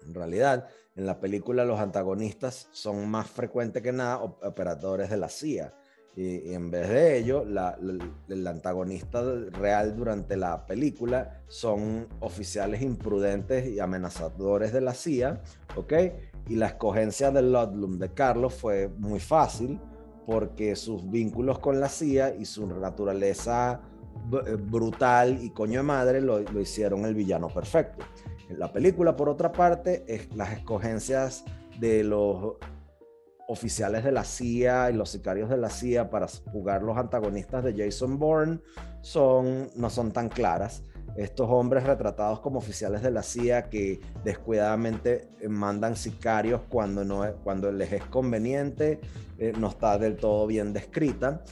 en 0.07 0.15
realidad, 0.15 0.69
en 0.97 1.07
la 1.07 1.21
película 1.21 1.65
los 1.65 1.81
antagonistas 1.81 2.69
son 2.73 3.09
más 3.09 3.29
frecuentes 3.29 3.83
que 3.83 3.93
nada 3.93 4.19
operadores 4.19 5.11
de 5.11 5.17
la 5.17 5.29
CIA. 5.29 5.75
Y, 6.17 6.53
en 6.53 6.71
vez 6.71 6.89
de 6.89 7.19
ello, 7.19 7.45
el 8.29 8.47
antagonista 8.47 9.23
real 9.53 9.97
durante 9.97 10.37
la 10.37 10.67
película 10.67 11.43
son 11.47 12.09
oficiales 12.19 12.83
imprudentes 12.83 13.69
y 13.69 13.79
amenazadores 13.79 14.73
de 14.73 14.81
la 14.81 14.93
CIA, 14.93 15.41
¿ok? 15.77 15.93
Y 16.49 16.57
la 16.57 16.67
escogencia 16.67 17.31
del 17.31 17.53
Ludlum 17.53 17.99
de 17.99 18.13
Carlos 18.13 18.55
fue 18.55 18.89
muy 18.89 19.21
fácil 19.21 19.79
porque 20.27 20.75
sus 20.75 21.09
vínculos 21.09 21.61
con 21.61 21.81
la 21.81 21.89
CIA 21.89 22.35
y 22.35 22.45
su 22.45 22.67
naturaleza 22.67 23.81
eh, 24.47 24.57
brutal 24.57 25.43
y 25.43 25.51
coño 25.51 25.79
de 25.79 25.85
madre 25.85 26.21
lo 26.21 26.61
hicieron 26.61 27.05
el 27.05 27.15
villano 27.15 27.49
perfecto. 27.49 28.05
La 28.57 28.73
película, 28.73 29.17
por 29.17 29.29
otra 29.29 29.53
parte, 29.53 30.05
es 30.07 30.35
las 30.35 30.53
escogencias 30.53 31.45
de 31.79 32.05
los 32.05 32.57
oficiales 33.49 34.05
de 34.05 34.13
la 34.13 34.23
CIA 34.23 34.91
y 34.91 34.95
los 34.95 35.11
sicarios 35.11 35.51
de 35.51 35.57
la 35.57 35.71
CIA 35.71 36.09
para 36.09 36.29
jugar 36.53 36.83
los 36.83 36.97
antagonistas 36.97 37.65
de 37.65 37.75
Jason 37.77 38.19
Bourne 38.19 38.61
son, 39.01 39.69
no 39.75 39.91
son 39.91 40.13
tan 40.13 40.29
claras. 40.29 40.85
Estos 41.17 41.49
hombres 41.51 41.83
retratados 41.83 42.39
como 42.41 42.59
oficiales 42.59 43.03
de 43.03 43.11
la 43.11 43.25
CIA 43.25 43.69
que 43.69 44.01
descuidadamente 44.23 45.29
mandan 45.49 45.97
sicarios 45.97 46.61
cuando, 46.69 47.05
no, 47.05 47.25
cuando 47.43 47.73
les 47.73 47.93
es 47.93 48.05
conveniente, 48.05 49.01
eh, 49.39 49.53
no 49.59 49.69
está 49.69 49.99
del 49.99 50.17
todo 50.17 50.47
bien 50.47 50.73
descrita. 50.73 51.43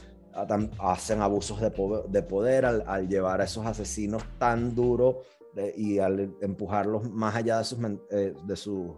Hacen 0.79 1.21
abusos 1.21 1.59
de, 1.59 2.21
poder 2.21 2.65
al, 2.65 2.85
al 2.87 3.09
llevar 3.09 3.41
a 3.41 3.43
esos 3.43 3.65
asesinos 3.65 4.23
tan 4.37 4.73
duro 4.73 5.23
y 5.75 5.99
al 5.99 6.35
empujarlos 6.41 7.09
más 7.09 7.35
allá 7.35 7.57
de 7.59 7.63
sus, 7.63 7.79
eh, 8.11 8.33
de 8.45 8.55
sus 8.55 8.91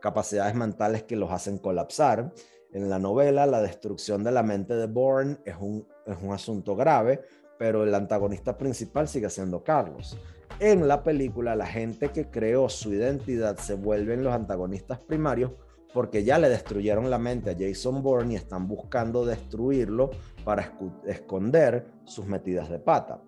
capacidades 0.00 0.54
mentales 0.54 1.02
que 1.02 1.16
los 1.16 1.30
hacen 1.30 1.58
colapsar. 1.58 2.32
En 2.72 2.88
la 2.88 2.98
novela, 2.98 3.46
la 3.46 3.62
destrucción 3.62 4.22
de 4.24 4.32
la 4.32 4.42
mente 4.42 4.74
de 4.74 4.86
Bourne 4.86 5.38
es 5.44 5.56
un, 5.58 5.86
es 6.06 6.16
un 6.22 6.32
asunto 6.32 6.76
grave, 6.76 7.22
pero 7.58 7.84
el 7.84 7.94
antagonista 7.94 8.56
principal 8.56 9.08
sigue 9.08 9.30
siendo 9.30 9.64
Carlos. 9.64 10.18
En 10.58 10.88
la 10.88 11.02
película, 11.02 11.54
la 11.54 11.66
gente 11.66 12.10
que 12.10 12.30
creó 12.30 12.68
su 12.68 12.92
identidad 12.92 13.58
se 13.58 13.74
vuelven 13.74 14.24
los 14.24 14.32
antagonistas 14.32 14.98
primarios 14.98 15.52
porque 15.92 16.24
ya 16.24 16.38
le 16.38 16.48
destruyeron 16.48 17.08
la 17.08 17.18
mente 17.18 17.50
a 17.50 17.56
Jason 17.58 18.02
Bourne 18.02 18.34
y 18.34 18.36
están 18.36 18.68
buscando 18.68 19.24
destruirlo 19.24 20.10
para 20.44 20.74
esconder 21.06 21.86
sus 22.04 22.26
metidas 22.26 22.68
de 22.68 22.78
pata. 22.78 23.22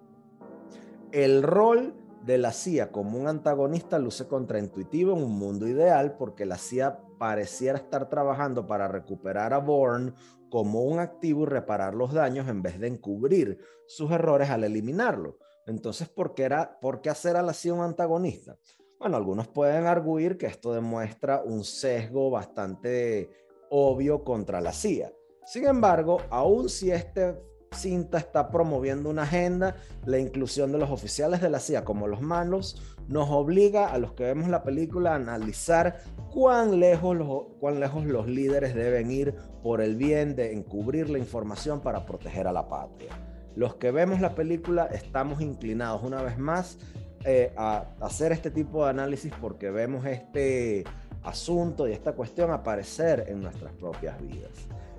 El 1.11 1.43
rol 1.43 1.95
de 2.29 2.37
la 2.37 2.53
CIA 2.53 2.93
como 2.93 3.19
un 3.19 3.27
antagonista 3.27 3.99
luce 3.99 4.29
contraintuitivo 4.29 5.17
en 5.17 5.23
un 5.23 5.39
mundo 5.39 5.67
ideal 5.67 6.15
porque 6.19 6.45
la 6.45 6.59
CIA 6.59 7.01
pareciera 7.19 7.79
estar 7.79 8.11
trabajando 8.11 8.67
para 8.67 8.87
recuperar 8.87 9.55
a 9.55 9.59
Bourne 9.59 10.13
como 10.51 10.83
un 10.83 10.99
activo 10.99 11.45
y 11.45 11.47
reparar 11.47 11.95
los 11.95 12.13
daños 12.13 12.47
en 12.49 12.61
vez 12.61 12.79
de 12.79 12.89
encubrir 12.89 13.59
sus 13.87 14.11
errores 14.11 14.51
al 14.51 14.65
eliminarlo. 14.65 15.39
Entonces, 15.65 16.11
¿por 16.11 16.35
qué, 16.35 16.43
era, 16.43 16.79
¿por 16.81 17.01
qué 17.01 17.09
hacer 17.09 17.35
a 17.35 17.43
la 17.43 17.55
CIA 17.55 17.73
un 17.73 17.81
antagonista? 17.81 18.59
Bueno, 19.01 19.17
algunos 19.17 19.49
pueden 19.49 19.87
arguir 19.87 20.37
que 20.37 20.49
esto 20.49 20.75
demuestra 20.75 21.41
un 21.43 21.65
sesgo 21.65 22.29
bastante 22.29 23.31
obvio 23.71 24.23
contra 24.23 24.61
la 24.61 24.75
CIA. 24.75 25.11
Sin 25.47 25.67
embargo, 25.67 26.21
aun 26.29 26.69
si 26.69 26.91
este 26.91 27.41
cinta 27.73 28.19
está 28.19 28.51
promoviendo 28.51 29.11
una 29.11 29.23
agenda, 29.23 29.77
la 30.05 30.19
inclusión 30.19 30.73
de 30.73 30.79
los 30.79 30.91
oficiales 30.91 31.41
de 31.41 31.51
la 31.51 31.61
CIA 31.61 31.85
como 31.85 32.07
los 32.07 32.21
malos 32.21 32.97
nos 33.09 33.29
obliga 33.31 33.89
a 33.89 33.99
los 33.99 34.13
que 34.13 34.25
vemos 34.25 34.49
la 34.49 34.63
película 34.63 35.13
a 35.13 35.17
analizar 35.17 36.01
cuán 36.31 36.79
lejos 36.79 37.17
los, 37.17 37.45
cuán 37.59 37.81
lejos 37.81 38.05
los 38.05 38.27
líderes 38.27 38.75
deben 38.75 39.11
ir 39.11 39.35
por 39.63 39.81
el 39.81 39.97
bien 39.97 40.37
de 40.37 40.53
encubrir 40.53 41.09
la 41.09 41.19
información 41.19 41.81
para 41.81 42.05
proteger 42.05 42.47
a 42.47 42.53
la 42.53 42.69
patria. 42.69 43.11
Los 43.57 43.77
que 43.77 43.91
vemos 43.91 44.21
la 44.21 44.35
película 44.35 44.87
estamos 44.87 45.41
inclinados 45.41 46.03
una 46.03 46.23
vez 46.23 46.39
más 46.39 46.79
eh, 47.25 47.53
a 47.57 47.87
hacer 48.01 48.31
este 48.33 48.51
tipo 48.51 48.85
de 48.85 48.91
análisis 48.91 49.33
porque 49.41 49.71
vemos 49.71 50.05
este 50.07 50.85
asunto 51.25 51.89
y 51.89 51.93
esta 51.93 52.13
cuestión 52.13 52.51
aparecer 52.51 53.25
en 53.29 53.43
nuestras 53.43 53.73
propias 53.73 54.21
vidas. 54.21 54.53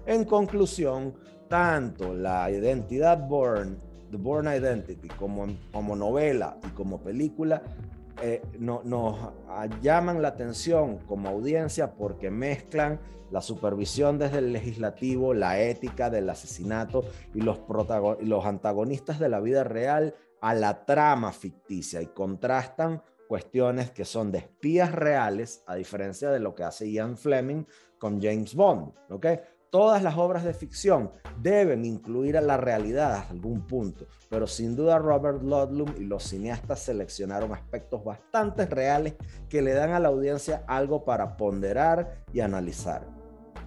En 0.05 0.25
conclusión, 0.25 1.13
tanto 1.49 2.13
la 2.13 2.49
identidad 2.49 3.27
Born, 3.27 3.77
The 4.11 4.17
Born 4.17 4.47
Identity, 4.47 5.09
como, 5.09 5.47
como 5.71 5.95
novela 5.95 6.57
y 6.65 6.69
como 6.69 7.01
película, 7.01 7.61
eh, 8.21 8.41
no, 8.59 8.81
nos 8.83 9.17
llaman 9.81 10.21
la 10.21 10.29
atención 10.29 10.99
como 10.99 11.29
audiencia 11.29 11.93
porque 11.95 12.29
mezclan 12.29 12.99
la 13.31 13.41
supervisión 13.41 14.17
desde 14.17 14.39
el 14.39 14.53
legislativo, 14.53 15.33
la 15.33 15.59
ética 15.59 16.09
del 16.09 16.29
asesinato 16.29 17.05
y 17.33 17.41
los, 17.41 17.59
y 18.19 18.25
los 18.25 18.45
antagonistas 18.45 19.19
de 19.19 19.29
la 19.29 19.39
vida 19.39 19.63
real 19.63 20.15
a 20.41 20.53
la 20.53 20.85
trama 20.85 21.31
ficticia 21.31 22.01
y 22.01 22.07
contrastan 22.07 23.01
cuestiones 23.27 23.91
que 23.91 24.05
son 24.05 24.31
de 24.31 24.39
espías 24.39 24.91
reales, 24.91 25.63
a 25.67 25.75
diferencia 25.75 26.31
de 26.31 26.39
lo 26.39 26.55
que 26.55 26.63
hace 26.63 26.91
Ian 26.91 27.15
Fleming 27.15 27.63
con 27.99 28.19
James 28.19 28.55
Bond. 28.55 28.91
¿okay? 29.09 29.39
Todas 29.69 30.01
las 30.01 30.17
obras 30.17 30.43
de 30.43 30.55
ficción 30.55 31.11
deben 31.41 31.85
incluir 31.85 32.37
a 32.37 32.41
la 32.41 32.57
realidad 32.57 33.13
hasta 33.13 33.33
algún 33.33 33.67
punto, 33.67 34.07
pero 34.27 34.47
sin 34.47 34.75
duda 34.75 34.97
Robert 34.97 35.43
Ludlum 35.43 35.93
y 35.99 36.05
los 36.05 36.23
cineastas 36.23 36.79
seleccionaron 36.79 37.53
aspectos 37.53 38.03
bastante 38.03 38.65
reales 38.65 39.13
que 39.47 39.61
le 39.61 39.73
dan 39.73 39.91
a 39.91 39.99
la 39.99 40.07
audiencia 40.07 40.63
algo 40.67 41.05
para 41.05 41.37
ponderar 41.37 42.23
y 42.33 42.39
analizar. 42.39 43.05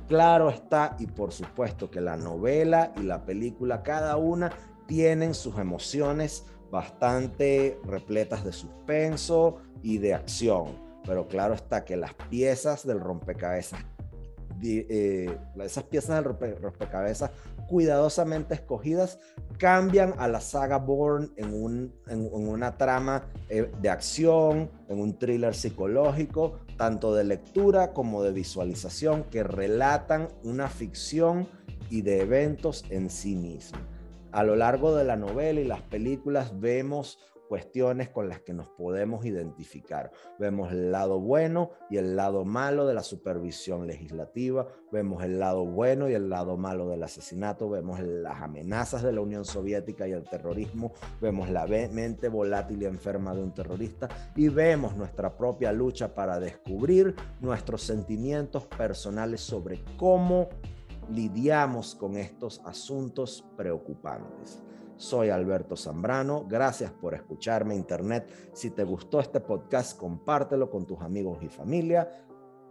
Claro 0.08 0.50
está, 0.50 0.96
y 0.98 1.06
por 1.06 1.30
supuesto 1.30 1.88
que 1.88 2.00
la 2.00 2.16
novela 2.16 2.92
y 2.96 3.02
la 3.02 3.24
película, 3.24 3.84
cada 3.84 4.16
una, 4.16 4.50
tienen 4.86 5.34
sus 5.34 5.56
emociones 5.58 6.44
bastante 6.72 7.78
repletas 7.84 8.44
de 8.44 8.52
suspenso 8.52 9.58
y 9.82 9.98
de 9.98 10.14
acción. 10.14 10.82
Pero 11.04 11.28
claro 11.28 11.54
está 11.54 11.84
que 11.84 11.96
las 11.96 12.14
piezas 12.14 12.86
del 12.86 13.00
rompecabezas, 13.00 13.84
eh, 14.62 15.38
esas 15.62 15.84
piezas 15.84 16.16
del 16.16 16.58
rompecabezas 16.60 17.30
cuidadosamente 17.68 18.54
escogidas 18.54 19.18
cambian 19.58 20.14
a 20.18 20.28
la 20.28 20.40
saga 20.40 20.78
Bourne 20.78 21.28
en, 21.36 21.54
un, 21.54 21.94
en, 22.08 22.28
una 22.32 22.76
trama 22.76 23.24
eh, 23.48 23.70
de 23.80 23.88
acción, 23.88 24.70
en 24.88 25.00
un 25.00 25.18
thriller 25.18 25.54
psicológico, 25.54 26.58
tanto 26.76 27.14
de 27.14 27.24
lectura 27.24 27.92
como 27.92 28.22
de 28.22 28.32
visualización, 28.32 29.24
que 29.24 29.42
relatan 29.42 30.28
una 30.42 30.68
ficción 30.68 31.48
y 31.90 32.02
de 32.02 32.20
eventos 32.20 32.84
en 32.90 33.10
sí 33.10 33.36
mismos 33.36 33.80
a 34.32 34.42
lo 34.42 34.56
largo 34.56 34.96
de 34.96 35.04
la 35.04 35.16
novela 35.16 35.60
y 35.60 35.64
las 35.64 35.82
películas 35.82 36.58
vemos 36.58 37.18
cuestiones 37.52 38.08
con 38.08 38.30
las 38.30 38.40
que 38.40 38.54
nos 38.54 38.66
podemos 38.66 39.26
identificar. 39.26 40.10
Vemos 40.38 40.72
el 40.72 40.90
lado 40.90 41.20
bueno 41.20 41.72
y 41.90 41.98
el 41.98 42.16
lado 42.16 42.46
malo 42.46 42.86
de 42.86 42.94
la 42.94 43.02
supervisión 43.02 43.86
legislativa, 43.86 44.68
vemos 44.90 45.22
el 45.22 45.38
lado 45.38 45.66
bueno 45.66 46.08
y 46.08 46.14
el 46.14 46.30
lado 46.30 46.56
malo 46.56 46.88
del 46.88 47.02
asesinato, 47.02 47.68
vemos 47.68 48.00
las 48.00 48.40
amenazas 48.40 49.02
de 49.02 49.12
la 49.12 49.20
Unión 49.20 49.44
Soviética 49.44 50.08
y 50.08 50.12
el 50.12 50.24
terrorismo, 50.24 50.94
vemos 51.20 51.50
la 51.50 51.66
mente 51.66 52.30
volátil 52.30 52.80
y 52.80 52.86
enferma 52.86 53.34
de 53.34 53.42
un 53.42 53.52
terrorista 53.52 54.08
y 54.34 54.48
vemos 54.48 54.96
nuestra 54.96 55.36
propia 55.36 55.72
lucha 55.72 56.14
para 56.14 56.40
descubrir 56.40 57.14
nuestros 57.40 57.82
sentimientos 57.82 58.66
personales 58.66 59.42
sobre 59.42 59.84
cómo 59.98 60.48
lidiamos 61.10 61.94
con 61.94 62.16
estos 62.16 62.62
asuntos 62.64 63.44
preocupantes. 63.58 64.62
Soy 65.02 65.30
Alberto 65.30 65.76
Zambrano, 65.76 66.46
gracias 66.46 66.92
por 66.92 67.12
escucharme 67.12 67.74
Internet. 67.74 68.52
Si 68.52 68.70
te 68.70 68.84
gustó 68.84 69.18
este 69.18 69.40
podcast, 69.40 69.98
compártelo 69.98 70.70
con 70.70 70.86
tus 70.86 71.00
amigos 71.00 71.42
y 71.42 71.48
familia. 71.48 72.08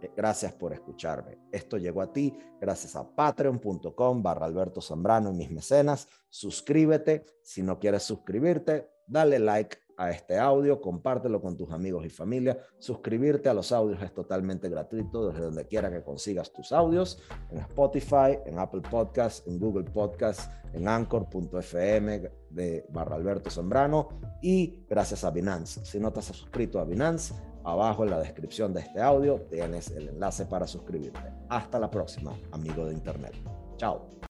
Eh, 0.00 0.10
gracias 0.16 0.54
por 0.54 0.72
escucharme. 0.72 1.36
Esto 1.52 1.76
llegó 1.76 2.00
a 2.00 2.10
ti 2.10 2.34
gracias 2.58 2.96
a 2.96 3.06
patreon.com 3.06 4.22
barra 4.22 4.46
Alberto 4.46 4.80
Zambrano 4.80 5.30
y 5.30 5.34
mis 5.34 5.50
mecenas. 5.50 6.08
Suscríbete. 6.30 7.26
Si 7.42 7.62
no 7.62 7.78
quieres 7.78 8.02
suscribirte, 8.04 8.88
dale 9.06 9.38
like 9.38 9.76
a 10.02 10.10
este 10.10 10.38
audio, 10.38 10.80
compártelo 10.80 11.40
con 11.40 11.56
tus 11.56 11.70
amigos 11.70 12.04
y 12.04 12.10
familia. 12.10 12.58
Suscribirte 12.78 13.48
a 13.48 13.54
los 13.54 13.70
audios 13.70 14.02
es 14.02 14.12
totalmente 14.12 14.68
gratuito 14.68 15.28
desde 15.28 15.44
donde 15.44 15.66
quiera 15.66 15.90
que 15.90 16.02
consigas 16.02 16.52
tus 16.52 16.72
audios, 16.72 17.22
en 17.50 17.58
Spotify, 17.58 18.38
en 18.44 18.58
Apple 18.58 18.82
Podcasts, 18.90 19.46
en 19.46 19.60
Google 19.60 19.84
Podcasts, 19.84 20.48
en 20.72 20.88
anchor.fm 20.88 22.30
de 22.50 22.86
barra 22.90 23.16
Alberto 23.16 23.48
Zambrano 23.48 24.08
y 24.42 24.84
gracias 24.88 25.22
a 25.22 25.30
Binance. 25.30 25.84
Si 25.84 26.00
no 26.00 26.12
te 26.12 26.18
has 26.18 26.26
suscrito 26.26 26.80
a 26.80 26.84
Binance, 26.84 27.34
abajo 27.64 28.02
en 28.02 28.10
la 28.10 28.18
descripción 28.18 28.74
de 28.74 28.80
este 28.80 29.00
audio 29.00 29.42
tienes 29.42 29.90
el 29.92 30.08
enlace 30.08 30.46
para 30.46 30.66
suscribirte. 30.66 31.32
Hasta 31.48 31.78
la 31.78 31.90
próxima, 31.90 32.32
amigo 32.50 32.86
de 32.86 32.94
Internet. 32.94 33.34
Chao. 33.76 34.12